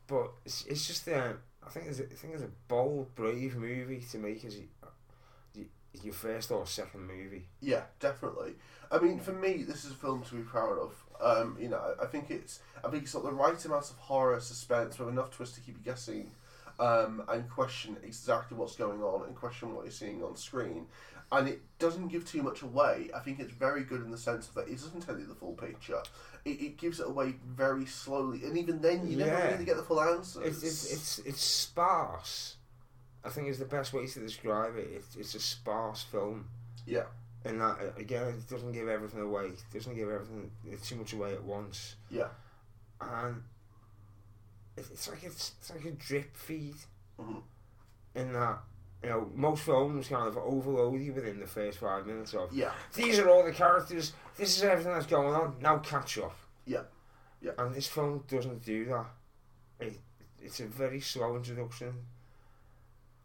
[0.06, 3.56] but it's, it's just that I think it's a, I think it's a bold, brave
[3.56, 4.56] movie to make as
[5.56, 5.62] y-
[6.02, 7.46] your first or second movie.
[7.60, 8.54] Yeah, definitely.
[8.92, 10.92] I mean, for me, this is a film to be proud of.
[11.20, 14.38] Um, you know, I, think it's I think it's got the right amount of horror,
[14.40, 16.30] suspense, with enough twist to keep you guessing,
[16.78, 20.86] um, and question exactly what's going on and question what you're seeing on screen.
[21.30, 23.08] And it doesn't give too much away.
[23.16, 25.54] I think it's very good in the sense that it doesn't tell you the full
[25.54, 26.02] picture.
[26.44, 29.82] It, it gives it away very slowly, and even then, you never really get the
[29.82, 30.42] full answer.
[30.44, 32.56] It's it's it's, it's sparse.
[33.24, 34.88] I think is the best way to describe it.
[34.92, 36.48] It's, it's a sparse film.
[36.84, 37.04] Yeah.
[37.44, 39.46] And that again, it doesn't give everything away.
[39.46, 41.96] It doesn't give everything it's too much away at once.
[42.10, 42.28] Yeah.
[43.00, 43.42] And
[44.76, 46.76] it's like it's, it's like a drip feed.
[47.18, 47.42] Mhm.
[48.14, 48.58] In that,
[49.02, 52.72] you know, most films kind of overload you within the first five minutes of yeah,
[52.94, 54.12] these are all the characters.
[54.36, 55.56] This is everything that's going on.
[55.60, 56.36] Now catch up.
[56.66, 56.82] Yeah.
[57.40, 57.52] Yeah.
[57.58, 59.06] And this film doesn't do that.
[59.80, 59.98] It,
[60.40, 61.92] it's a very slow introduction.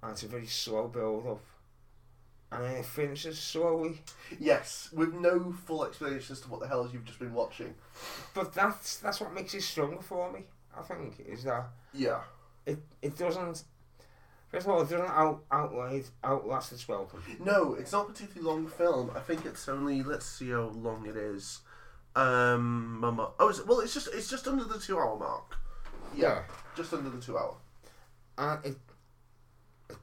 [0.01, 1.41] And it's a very slow build up.
[2.51, 4.01] And then it finishes slowly.
[4.39, 7.73] yes, with no full explanation as to what the hell you've just been watching.
[8.33, 10.45] But that's that's what makes it stronger for me.
[10.77, 12.21] I think is that Yeah.
[12.65, 13.63] it it doesn't.
[14.49, 17.21] First of all, it doesn't out outlay outlast its welcome.
[17.43, 19.11] No, it's not a particularly long film.
[19.13, 21.59] I think it's only let's see how long it is.
[22.15, 23.31] Um, mama.
[23.39, 25.57] Oh, it, well, it's just it's just under the two hour mark.
[26.15, 26.43] Yeah,
[26.77, 27.57] just under the two hour.
[28.37, 28.77] and it,
[29.89, 29.97] it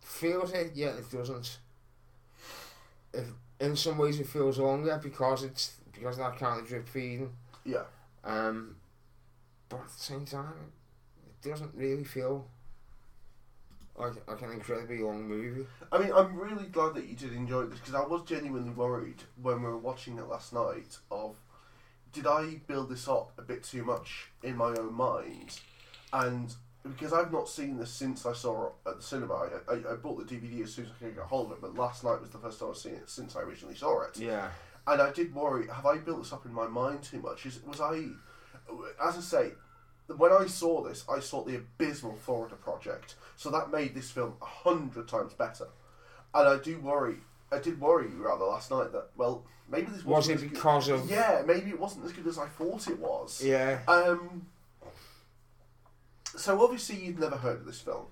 [0.00, 1.58] feels it, yet it doesn't.
[3.16, 3.26] If
[3.60, 7.32] in some ways it feels longer because it's because that kind of drip feeding.
[7.64, 7.84] Yeah.
[8.24, 8.76] Um,
[9.68, 10.72] but at the same time,
[11.26, 12.46] it doesn't really feel
[13.96, 15.66] like like an incredibly long movie.
[15.90, 19.22] I mean, I'm really glad that you did enjoy this because I was genuinely worried
[19.40, 20.98] when we were watching it last night.
[21.10, 21.36] Of
[22.12, 25.60] did I build this up a bit too much in my own mind,
[26.12, 26.54] and
[26.88, 29.34] because I've not seen this since I saw it at the cinema.
[29.34, 31.60] I, I, I bought the DVD as soon as I could get hold of it,
[31.62, 34.18] but last night was the first time I've seen it since I originally saw it.
[34.18, 34.48] Yeah,
[34.86, 37.44] And I did worry, have I built this up in my mind too much?
[37.46, 38.04] Is was I,
[39.06, 39.52] as I say,
[40.16, 44.34] when I saw this, I saw the abysmal Florida Project, so that made this film
[44.40, 45.66] a hundred times better.
[46.34, 47.16] And I do worry,
[47.50, 50.94] I did worry rather last night that well, maybe this was it because good.
[51.00, 53.42] of Yeah, maybe it wasn't as good as I thought it was.
[53.44, 53.80] yeah?
[53.88, 54.46] Um.
[56.36, 58.06] So obviously you'd never heard of this film,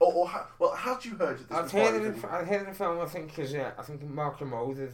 [0.00, 1.56] or, or ha- well, had you heard of this?
[1.58, 2.24] I'd heard of it.
[2.24, 3.00] I'd heard of the film.
[3.00, 4.90] I think because yeah, I think Mark Kermode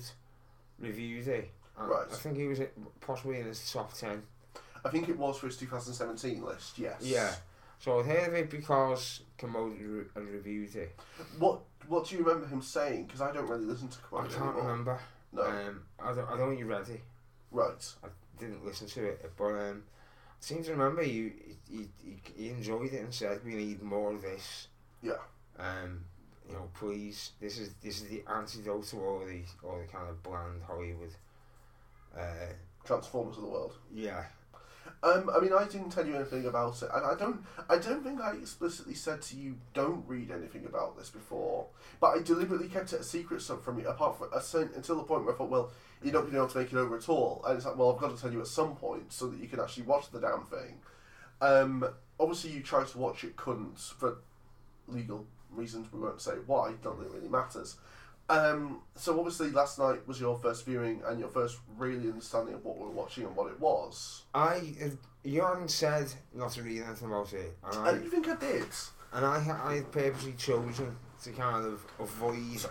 [0.79, 1.51] reviewed it.
[1.79, 2.07] And Right.
[2.11, 2.61] I think he was
[3.01, 4.23] possibly in his top ten.
[4.85, 6.79] I think it was for his 2017 list.
[6.79, 6.97] Yes.
[7.01, 7.35] Yeah.
[7.79, 10.99] So I heard of it because had re- had reviewed it.
[11.39, 13.07] What What do you remember him saying?
[13.07, 14.25] Because I don't really listen to quite.
[14.27, 14.63] I can't anymore.
[14.63, 15.01] remember.
[15.33, 15.43] No.
[15.43, 16.29] Um, I don't.
[16.29, 17.01] I don't think you read it.
[17.51, 17.93] right.
[18.05, 20.04] I didn't listen to it, but um, I
[20.41, 21.33] seem to remember you.
[21.69, 24.69] You, you, you enjoyed it and said we need more of this.
[25.03, 25.15] Yeah.
[25.59, 26.05] Um,
[26.49, 27.33] you know, please.
[27.41, 31.15] This is this is the antidote to all the all the kind of bland Hollywood.
[32.17, 32.53] Uh,
[32.85, 33.73] Transformers of the world.
[33.93, 34.25] yeah.
[35.03, 37.45] Um, I mean, I didn't tell you anything about it, and I don't.
[37.69, 41.67] I don't think I explicitly said to you, "Don't read anything about this before."
[42.01, 45.35] But I deliberately kept it a secret from you, apart from until the point where
[45.35, 45.71] I thought, "Well,
[46.03, 47.77] you're not going to be able to make it over at all." And it's like,
[47.77, 50.11] "Well, I've got to tell you at some point so that you can actually watch
[50.11, 50.81] the damn thing."
[51.41, 51.87] Um,
[52.19, 54.17] obviously, you tried to watch it, couldn't for
[54.89, 55.93] legal reasons.
[55.93, 56.75] We won't say why.
[56.83, 57.77] Not it really matters.
[58.29, 62.65] Um, so obviously, last night was your first viewing and your first really understanding of
[62.65, 64.23] what we were watching and what it was.
[64.35, 64.89] I uh,
[65.23, 68.37] you hadn't said not to read anything about it, and I I don't think I
[68.37, 68.67] did.
[69.13, 72.65] and I ha- I had purposely chosen to kind of avoid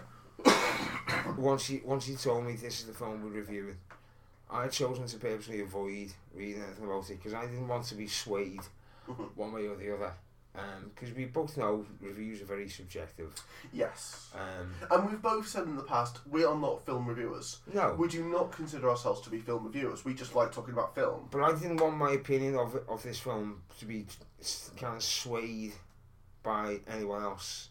[1.38, 3.78] once you once you told me this is the film we're reviewing.
[4.50, 7.96] I had chosen to purposely avoid reading anything about it because I didn't want to
[7.96, 8.62] be swayed
[9.08, 9.36] Mhm.
[9.36, 10.14] one way or the other.
[10.94, 13.34] Because we both know reviews are very subjective.
[13.72, 14.30] Yes.
[14.36, 17.60] Um, And we've both said in the past, we are not film reviewers.
[17.74, 20.06] no, We do not consider ourselves to be film reviewers.
[20.06, 21.28] We just like talking about film.
[21.32, 24.06] but I didn't want my opinion of of this film to be
[24.78, 25.74] kind of swayed
[26.44, 27.70] by anyone else.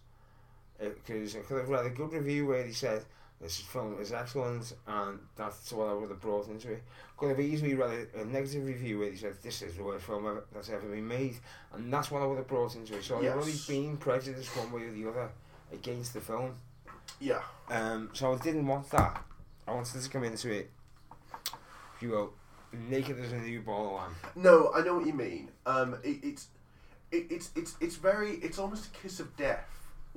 [0.79, 3.05] Because I could have read a good review where he said
[3.43, 6.83] this film is excellent, and that's what I would have brought into it.
[7.17, 10.07] Could have easily read a, a negative review where he said this is the worst
[10.07, 11.35] film ever, that's ever been made,
[11.73, 13.03] and that's what I would have brought into it.
[13.03, 13.67] So I've already Yes.
[13.67, 15.29] been prejudiced one way or the other
[15.73, 16.55] against the film.
[17.21, 17.43] Yeah.
[17.69, 19.25] Um, so I didn't want that.
[19.67, 20.71] I wanted to come into it,
[21.97, 22.33] if you will,
[22.73, 24.15] naked as a new ball of lamb.
[24.37, 25.49] No, I know what you mean.
[25.67, 26.47] Um, it, it's
[27.11, 29.69] it, it's it's it's very it's almost a kiss of death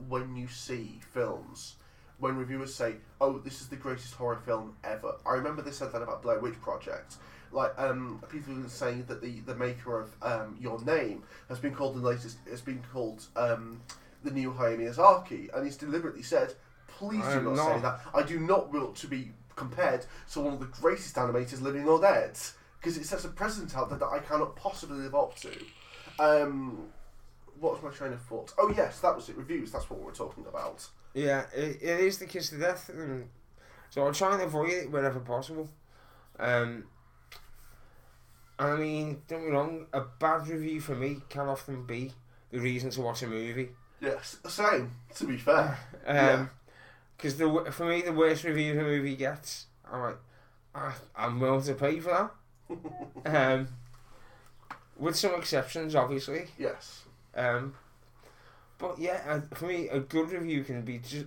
[0.08, 1.76] when you see films
[2.20, 5.92] when reviewers say, "Oh, this is the greatest horror film ever." I remember they said
[5.92, 7.16] that about Blair Witch Project.
[7.52, 11.74] Like um, people were saying that the the maker of um, Your Name has been
[11.74, 13.82] called the latest has been called um,
[14.24, 16.54] the new Hayao Miyazaki, and he's deliberately said,
[16.88, 18.02] "Please do am not, say that.
[18.14, 22.00] I do not want to be compared to one of the greatest animators living or
[22.00, 22.38] dead."
[22.80, 25.50] Because it sets a precedent out there that I cannot possibly live up to.
[26.20, 26.90] Um,
[27.60, 28.54] what was my train of thought?
[28.58, 29.38] Oh yes, that was it.
[29.38, 29.72] Reviews.
[29.72, 30.88] That's what we were talking about.
[31.16, 33.30] Yeah, it, it is the kiss to death, and
[33.90, 35.70] so I'll try and avoid it wherever possible.
[36.38, 36.86] Um,
[38.60, 42.12] I mean, don't get me wrong, a bad review for me can often be
[42.52, 43.70] the reason to watch a movie.
[44.02, 44.92] Yes, same.
[45.16, 45.80] To be fair.
[46.06, 46.46] Um, Yeah.
[47.18, 50.18] Because the for me, the worst review a movie gets, I'm like,
[50.76, 52.30] ah, I'm willing to pay for
[53.26, 53.26] that.
[53.34, 53.70] um,
[54.98, 56.48] with some exceptions, obviously.
[56.60, 57.04] yes.
[57.34, 57.74] Um,
[58.78, 61.26] but yeah, uh, for me, a good review can be just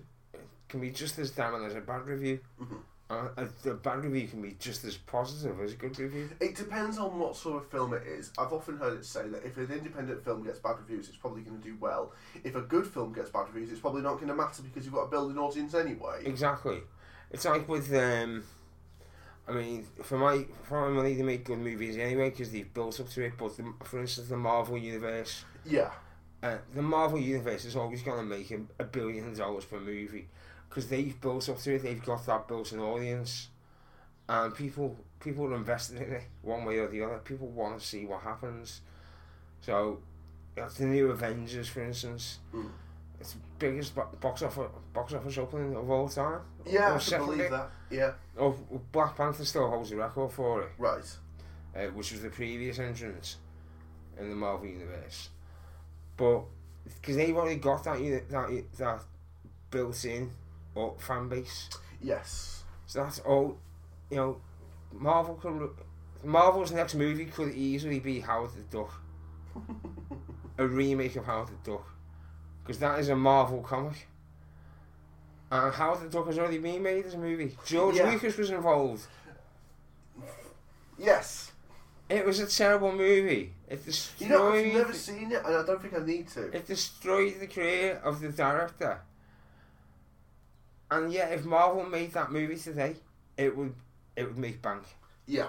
[0.69, 2.41] can be just as damning as a bad review.
[2.61, 2.79] Mhm.
[3.11, 6.29] Uh, a, a bad review can be just as positive as a good review.
[6.41, 8.31] It depends on what sort of film it is.
[8.37, 11.41] I've often heard it say that if an independent film gets bad reviews, it's probably
[11.41, 12.13] going to do well.
[12.45, 14.93] If a good film gets bad reviews, it's probably not going to matter because you've
[14.93, 16.21] got to build an audience anyway.
[16.27, 16.83] Exactly.
[17.31, 18.45] It's like with um,
[19.49, 23.01] I mean, for my for my money, they make good movies anyway because they've built
[23.01, 23.33] up to it.
[23.39, 25.91] But the, for instance, the Marvel universe, Yeah.
[26.43, 30.29] Uh, the Marvel universe is always going to make a, a billion dollars per movie
[30.69, 31.83] because they've built up to it.
[31.83, 33.49] They've got that built-in audience,
[34.29, 37.19] and people people are invested in it one way or the other.
[37.19, 38.81] People want to see what happens.
[39.61, 39.99] So,
[40.55, 42.39] that's the new Avengers, for instance.
[42.55, 42.71] Mm.
[43.21, 46.41] It's the biggest box office box office opening of all time.
[46.65, 47.51] Yeah, Or I can believe bit.
[47.51, 47.71] that.
[47.91, 48.13] Yeah.
[48.39, 48.55] Oh,
[48.93, 51.03] Black Panther still holds the record for it, Right.
[51.75, 53.39] uh, which was the previous entrance
[54.21, 55.31] in the Marvel universe.
[56.19, 56.43] But
[56.85, 57.99] because they've already got that
[58.31, 59.01] that that
[59.71, 60.31] built-in
[60.77, 61.71] up fan base,
[62.03, 62.65] Yes.
[62.87, 63.57] so that's all.
[64.11, 64.41] You know,
[64.93, 65.71] Marvel could
[66.25, 68.93] Marvel's next movie could easily be Howard the Duck,
[70.59, 71.87] a remake of Howard the Duck,
[72.63, 74.09] because that is a Marvel comic.
[75.51, 77.57] And Howard the Duck has already been made as a movie.
[77.65, 78.11] George Yeah.
[78.11, 79.07] Lucas was involved.
[80.99, 81.53] Yes.
[82.09, 83.55] It was a terrible movie.
[83.71, 86.47] It You know, I've never seen it, and I don't think I need to.
[86.57, 89.01] it destroyed the career of the director.
[90.91, 92.97] And yet, if Marvel made that movie today,
[93.37, 93.75] it would
[94.17, 94.85] it would make bank.
[95.27, 95.49] Yeah.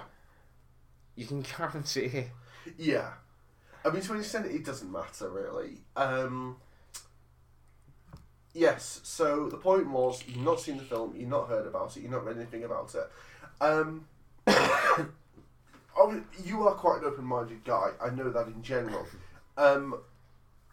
[1.16, 2.28] You can guarantee it.
[2.78, 3.10] Yeah.
[3.84, 5.78] I mean, to an extent, it doesn't matter, really.
[5.96, 6.58] Um,
[8.52, 12.02] yes, so the point was you've not seen the film, you've not heard about it,
[12.02, 13.10] you've not read anything about it.
[13.62, 14.06] Um,
[16.44, 19.06] you are quite an open minded guy, I know that in general.
[19.56, 20.00] Um,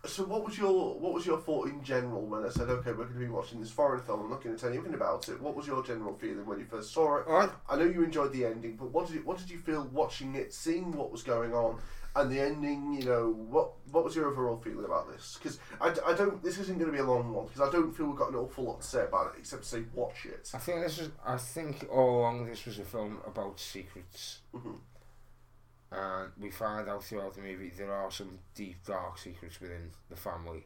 [0.06, 3.04] so what was your what was your thought in general when I said okay we're
[3.06, 5.28] going to be watching this foreign film I'm not going to tell you anything about
[5.28, 7.26] it what was your general feeling when you first saw it
[7.70, 10.36] I know you enjoyed the ending, but what did you, what did you feel watching
[10.36, 11.80] it, seeing what was going on,
[12.16, 12.94] and the ending?
[12.94, 15.38] You know, what what was your overall feeling about this?
[15.38, 16.42] Because I, I don't.
[16.42, 18.36] This isn't going to be a long one because I don't feel we've got an
[18.36, 20.50] awful lot to say about it except to say watch it.
[20.54, 21.10] I think this was.
[21.26, 24.78] I think all along this was a film about secrets, Mhm.
[25.92, 30.16] And we find out throughout the movie there are some deep, dark secrets within the
[30.16, 30.66] family,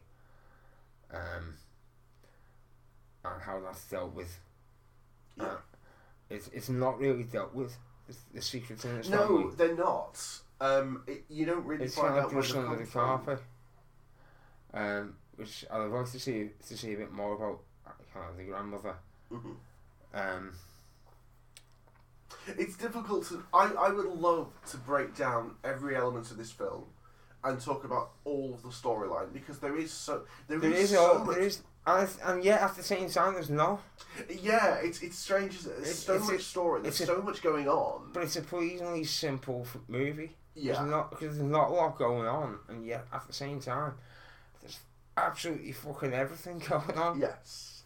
[1.12, 1.54] um,
[3.24, 4.38] and how that's dealt with.
[5.36, 5.44] Yeah.
[5.44, 5.56] Uh,
[6.30, 7.76] it's it's not really dealt with
[8.08, 9.54] the, the secrets in this No, family.
[9.56, 10.40] they're not.
[10.60, 13.38] Um, it, you don't really It's find kind of out where they come the carpet,
[14.74, 17.60] um, which I'd like to see to see a bit more about.
[18.14, 18.94] Kind of the grandmother.
[19.32, 19.54] Mhm.
[20.12, 20.52] Um,
[22.58, 23.42] It's difficult to.
[23.54, 26.84] I, I would love to break down every element of this film
[27.44, 30.90] and talk about all of the storyline because there is so there there is is
[30.90, 33.80] so all, much there is, and, and yet at the same time there's not.
[34.28, 35.60] Yeah, it's it's strange.
[35.62, 36.82] There's It's- so it's much a- story.
[36.82, 38.10] There's it's a- so much going on.
[38.12, 40.36] But it's a pleasingly simple movie.
[40.54, 43.58] Yeah, There's not because there's not a lot going on, and yet at the same
[43.58, 43.94] time,
[44.60, 44.78] there's
[45.16, 47.18] absolutely fucking everything going on.
[47.20, 47.81] yes.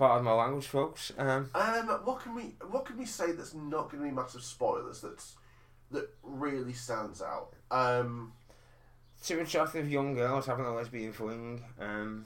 [0.00, 1.12] Pardon my language, folks.
[1.18, 4.42] Um, Um, what can we what can we say that's not going to be massive
[4.42, 5.02] spoilers?
[5.02, 5.36] That's
[5.90, 7.50] that really stands out.
[7.70, 8.32] Um,
[9.22, 11.62] two attractive young girls having a lesbian fling.
[11.78, 12.24] Um,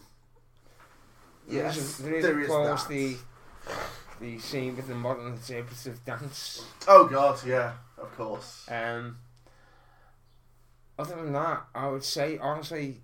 [1.48, 2.86] there is yes, there is there a that.
[2.88, 3.16] the
[4.20, 6.64] the scene with the modern interpretive dance.
[6.86, 8.68] Oh God, yeah, of course.
[8.70, 9.18] Um,
[10.96, 13.00] other than that, I would say honestly,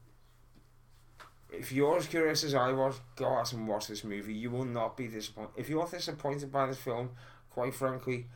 [1.53, 4.34] if you're as curious as I was, go out and watch this movie.
[4.34, 5.51] You will not be disappointed.
[5.57, 7.11] If you're disappointed by this film,
[7.51, 8.26] quite frankly,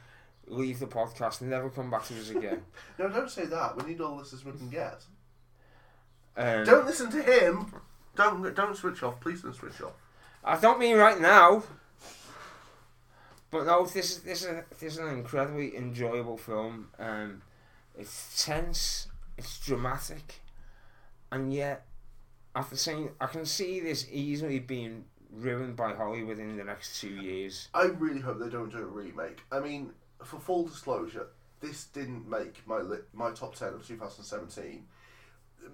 [0.46, 2.62] leave the podcast and never come back to us again.
[2.98, 3.76] No, don't say that.
[3.76, 5.04] We need all this as we can get.
[6.36, 7.72] Um, Don't listen to him.
[8.16, 9.20] Don't don't switch off.
[9.20, 9.94] Please don't switch off.
[10.44, 11.62] I don't mean right now.
[13.50, 16.88] But no, this is this is this is an incredibly enjoyable film.
[16.98, 17.42] Um,
[17.96, 19.08] it's tense,
[19.38, 20.40] it's dramatic,
[21.30, 21.86] and yet
[22.55, 22.76] at the
[23.20, 27.68] I can see this easily being ruined by Hollywood in the next two years.
[27.74, 29.40] I really hope they don't do a remake.
[29.50, 29.90] I mean,
[30.22, 31.26] for full disclosure,
[31.61, 34.84] this didn't make my li- my top ten of 2017.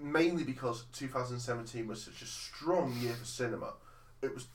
[0.01, 3.73] Mainly because 2017 was such a strong year for cinema.
[4.23, 4.47] It was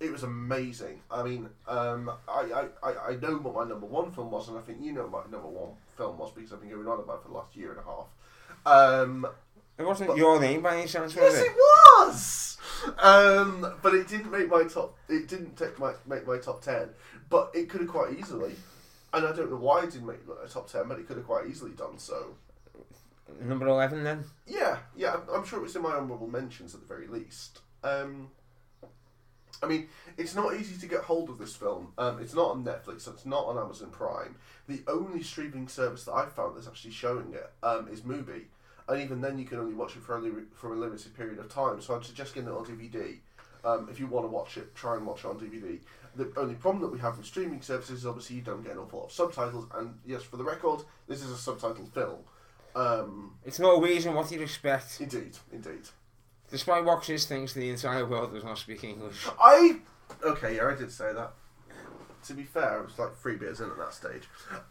[0.00, 1.00] it was amazing.
[1.10, 4.58] I mean, um, I, I, I- I know what my number one film was, and
[4.58, 7.00] I think you know what my number one film was because I've been going on
[7.00, 8.08] about it for the last year and a half.
[8.66, 9.26] Um,
[9.78, 11.46] It wasn't But- your name by any chance, was Yes, it?
[11.50, 12.58] it was.
[12.98, 14.96] Um, but it didn't make my top.
[15.08, 16.90] It didn't take my make my top ten.
[17.30, 18.56] But it could have quite easily.
[19.12, 21.26] And I don't know why it didn't make my top ten, but it could have
[21.26, 22.36] quite easily done so.
[23.40, 24.24] Number eleven, then.
[24.46, 25.12] Yeah, yeah.
[25.12, 27.60] I'm- I'm sure it was in my honourable mentions at the very least.
[27.82, 28.30] Um,
[29.62, 31.94] I mean, it's not easy to get hold of this film.
[31.96, 33.08] Um, it's not on Netflix.
[33.08, 34.36] It's not on Amazon Prime.
[34.68, 38.46] The only streaming service that I've found that's actually showing it um, is Mubi,
[38.88, 41.48] and even then you can only watch it for only for a limited period of
[41.48, 41.80] time.
[41.80, 43.18] So I'd suggest getting it on DVD.
[43.64, 45.80] Um, if you want to watch it, try and watch it on DVD.
[46.16, 48.78] The only problem that we have with streaming services is obviously you don't get an
[48.78, 49.66] awful lot of subtitles.
[49.74, 52.18] And yes, for the record, this is a subtitled film.
[52.76, 54.14] Um, It's Norwegian.
[54.14, 55.00] What do you expect?
[55.00, 55.88] indeed, indeed.
[56.50, 59.26] Despite Chris thinks, the entire world does not speak English.
[59.40, 59.80] I
[60.22, 61.32] okay, yeah, I did say that.
[62.26, 64.22] To be fair, it was like three beers in at that stage.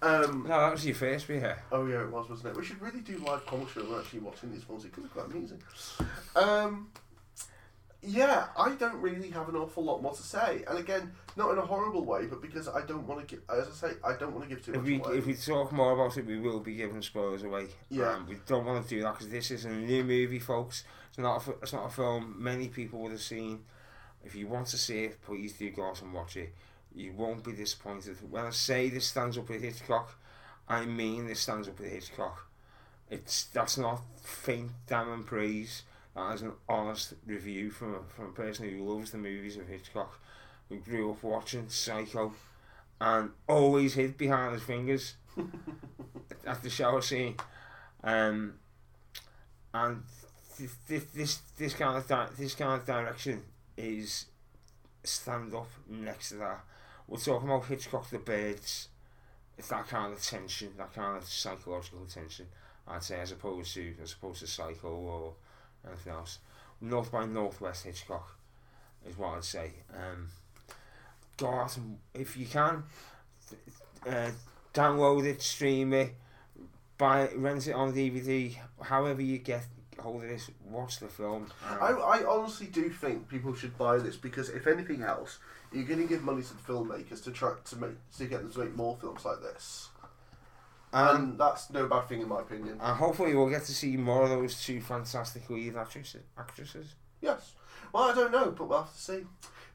[0.01, 1.57] Um, No, that was your first beer.
[1.71, 2.57] oh yeah, it was, wasn't it?
[2.57, 4.85] We should really do live commentary when we're actually watching these films.
[4.85, 5.61] It could be quite amusing.
[6.35, 6.89] Um,
[8.05, 11.57] yeah, I don't really have an awful lot more to say, and again, not in
[11.57, 13.43] a horrible way, but because I don't want to give.
[13.49, 15.17] As I say, I don't want to give too If much we away.
[15.19, 17.67] if we talk more about it, we will be giving spoilers away.
[17.89, 18.13] Yeah.
[18.15, 20.83] Um, we don't want to do that because this is a new movie, folks.
[21.09, 23.63] It's not a, it's not a film many people would have seen.
[24.25, 26.53] If you want to see it, please do go out and watch it.
[26.95, 28.17] You won't be disappointed.
[28.29, 30.15] When I say this stands up with Hitchcock,
[30.67, 32.47] I mean this stands up with Hitchcock.
[33.09, 35.83] It's that's not faint damn praise.
[36.15, 39.67] That is an honest review from a, from a person who loves the movies of
[39.67, 40.19] Hitchcock,
[40.69, 42.33] who grew up watching Psycho,
[43.01, 45.15] and always hid behind his fingers
[46.45, 47.35] at the shower scene.
[48.03, 48.55] Um,
[49.73, 50.03] and
[50.57, 53.41] th- th- this this kind of di- this kind of direction
[53.77, 54.25] is
[55.03, 56.63] stand up next to that.
[57.13, 58.87] We're talking about Hitchcock the Birds.
[59.55, 62.47] It's that kind of tension, that kind of psychological tension.
[62.87, 65.33] I'd say as opposed to as opposed to Psycho or
[65.87, 66.39] anything else.
[66.81, 68.35] North by Northwest Hitchcock
[69.07, 69.73] is what I'd say.
[69.95, 70.29] Um,
[71.37, 72.81] go out and if you can,
[74.09, 74.31] uh,
[74.73, 76.15] download it, stream it,
[76.97, 78.57] buy it, rent it on DVD.
[78.81, 79.67] However you get
[80.03, 81.51] hold of this, watch the film.
[81.69, 81.87] Um, I,
[82.19, 85.39] I honestly do think people should buy this because if anything else,
[85.71, 88.51] you're going to give money to the filmmakers to try to make to get them
[88.51, 89.89] to make more films like this,
[90.91, 92.77] and, and that's no bad thing in my opinion.
[92.79, 96.23] and hopefully we'll get to see more of those two fantastic lead actresses.
[96.37, 96.95] actresses.
[97.21, 97.53] Yes.
[97.91, 99.21] Well, I don't know, but we'll have to see.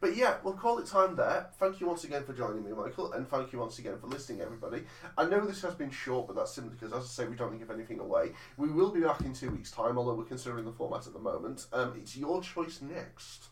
[0.00, 1.48] But yeah, we'll call it time there.
[1.58, 4.40] Thank you once again for joining me, Michael, and thank you once again for listening,
[4.40, 4.84] everybody.
[5.16, 7.58] I know this has been short, but that's simply because, as I say, we don't
[7.58, 8.30] give anything away.
[8.56, 11.18] We will be back in two weeks' time, although we're considering the format at the
[11.18, 11.66] moment.
[11.72, 13.48] Um, it's your choice next.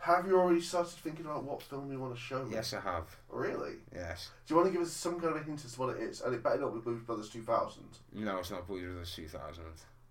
[0.00, 2.54] Have you already started thinking about what film you want to show me?
[2.54, 3.04] Yes, I have.
[3.28, 3.74] Really?
[3.92, 4.30] Yes.
[4.46, 6.02] Do you want to give us some kind of a hint as to what it
[6.02, 6.20] is?
[6.20, 7.82] And it better not be Blues Brothers 2000.
[8.14, 9.64] No, it's not Blues Brothers 2000.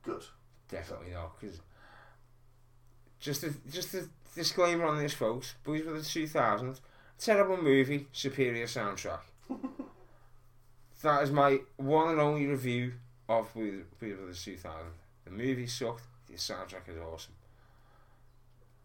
[0.03, 0.23] Good.
[0.69, 1.39] Definitely not.
[1.39, 1.61] Because
[3.19, 5.55] just a, just a disclaimer on this, folks.
[5.63, 6.79] Blues the 2000,
[7.19, 9.19] terrible movie, superior soundtrack.
[11.01, 12.93] that is my one and only review
[13.29, 14.87] of Blues with the 2000.
[15.25, 16.03] The movie sucked.
[16.27, 17.33] The soundtrack is awesome.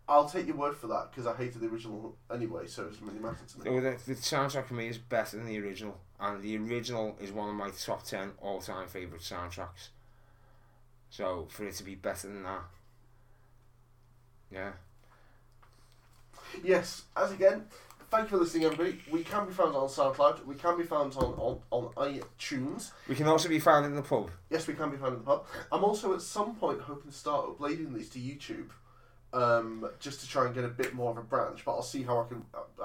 [0.09, 3.07] I'll take your word for that because I hated the original anyway, so it doesn't
[3.07, 3.65] really matter to me.
[3.65, 7.31] So the, the soundtrack for me is better than the original, and the original is
[7.31, 9.89] one of my top ten all-time favorite soundtracks.
[11.09, 12.65] So for it to be better than that,
[14.51, 14.73] yeah.
[16.63, 17.65] Yes, as again,
[18.11, 18.99] thank you for listening, everybody.
[19.11, 20.45] We can be found on SoundCloud.
[20.45, 22.93] We can be found on, on, on iTunes.
[23.09, 24.31] We can also be found in the pub.
[24.51, 25.47] Yes, we can be found in the pub.
[25.71, 28.69] I'm also at some point hoping to start uploading these to YouTube.
[29.33, 31.65] Um, just to try and get a bit more of a branch.
[31.65, 32.45] But I'll see how I can.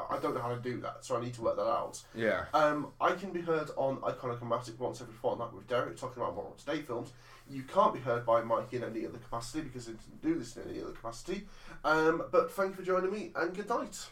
[0.09, 2.01] I don't know how to do that, so I need to work that out.
[2.15, 2.45] Yeah.
[2.53, 6.47] Um, I can be heard on Iconochromatic once every fortnight with Derek talking about more
[6.47, 7.11] up-to-date films.
[7.49, 10.55] You can't be heard by Mike in any other capacity because I didn't do this
[10.57, 11.47] in any other capacity.
[11.83, 14.05] Um, but thank you for joining me and good night.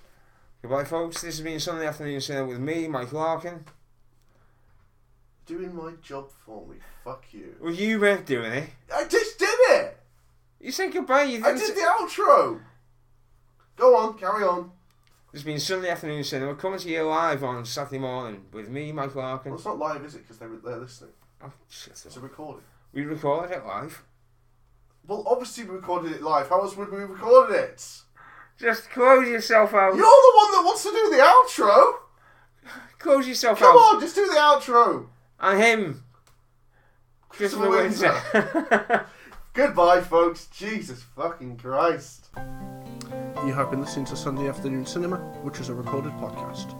[0.61, 1.21] Goodbye, folks.
[1.21, 3.65] This has been Sunday Afternoon Cinema with me, Mike Larkin.
[5.45, 6.77] Doing my job for me.
[7.03, 7.55] Fuck you.
[7.61, 8.69] Well, you were doing it.
[8.93, 9.34] I just.
[10.65, 11.23] You said goodbye.
[11.23, 12.59] You I did say- the outro.
[13.75, 14.71] Go on, carry on.
[15.31, 19.13] Has been Sunday Afternoon Cinema coming to you live on Saturday morning with me, Mike
[19.13, 19.53] Well, Larkin.
[19.53, 20.19] it's not live, is it?
[20.23, 21.11] Because they're, they're listening.
[21.43, 21.91] Oh, shit.
[22.03, 22.63] It's a recording.
[22.93, 24.01] We recorded it live.
[25.05, 26.49] Well, obviously we recorded it live.
[26.49, 27.87] How else would we have recorded it?
[28.57, 29.95] Just close yourself out.
[29.95, 31.93] You're the one that wants to do the outro.
[32.97, 33.73] Close yourself Come out.
[33.73, 35.09] Come on, just do the outro.
[35.39, 36.03] And him.
[37.29, 39.05] Christopher Christopher Winter.
[39.55, 40.47] Goodbye, folks.
[40.47, 42.27] Jesus fucking Christ.
[43.45, 46.75] You have been listening to Sunday Afternoon Cinema, which is a recorded podcast.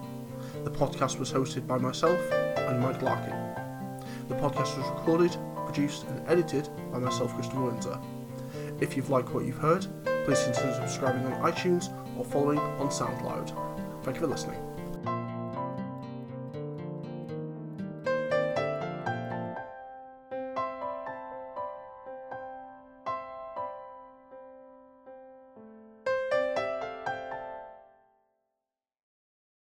[0.65, 3.31] The podcast was hosted by myself and Mike Larkin.
[4.27, 7.97] The podcast was recorded, produced, and edited by myself, Christopher Winter.
[8.81, 9.87] If you've liked what you've heard,
[10.25, 14.03] please consider subscribing on iTunes or following on SoundCloud.
[14.03, 14.64] Thank you for listening.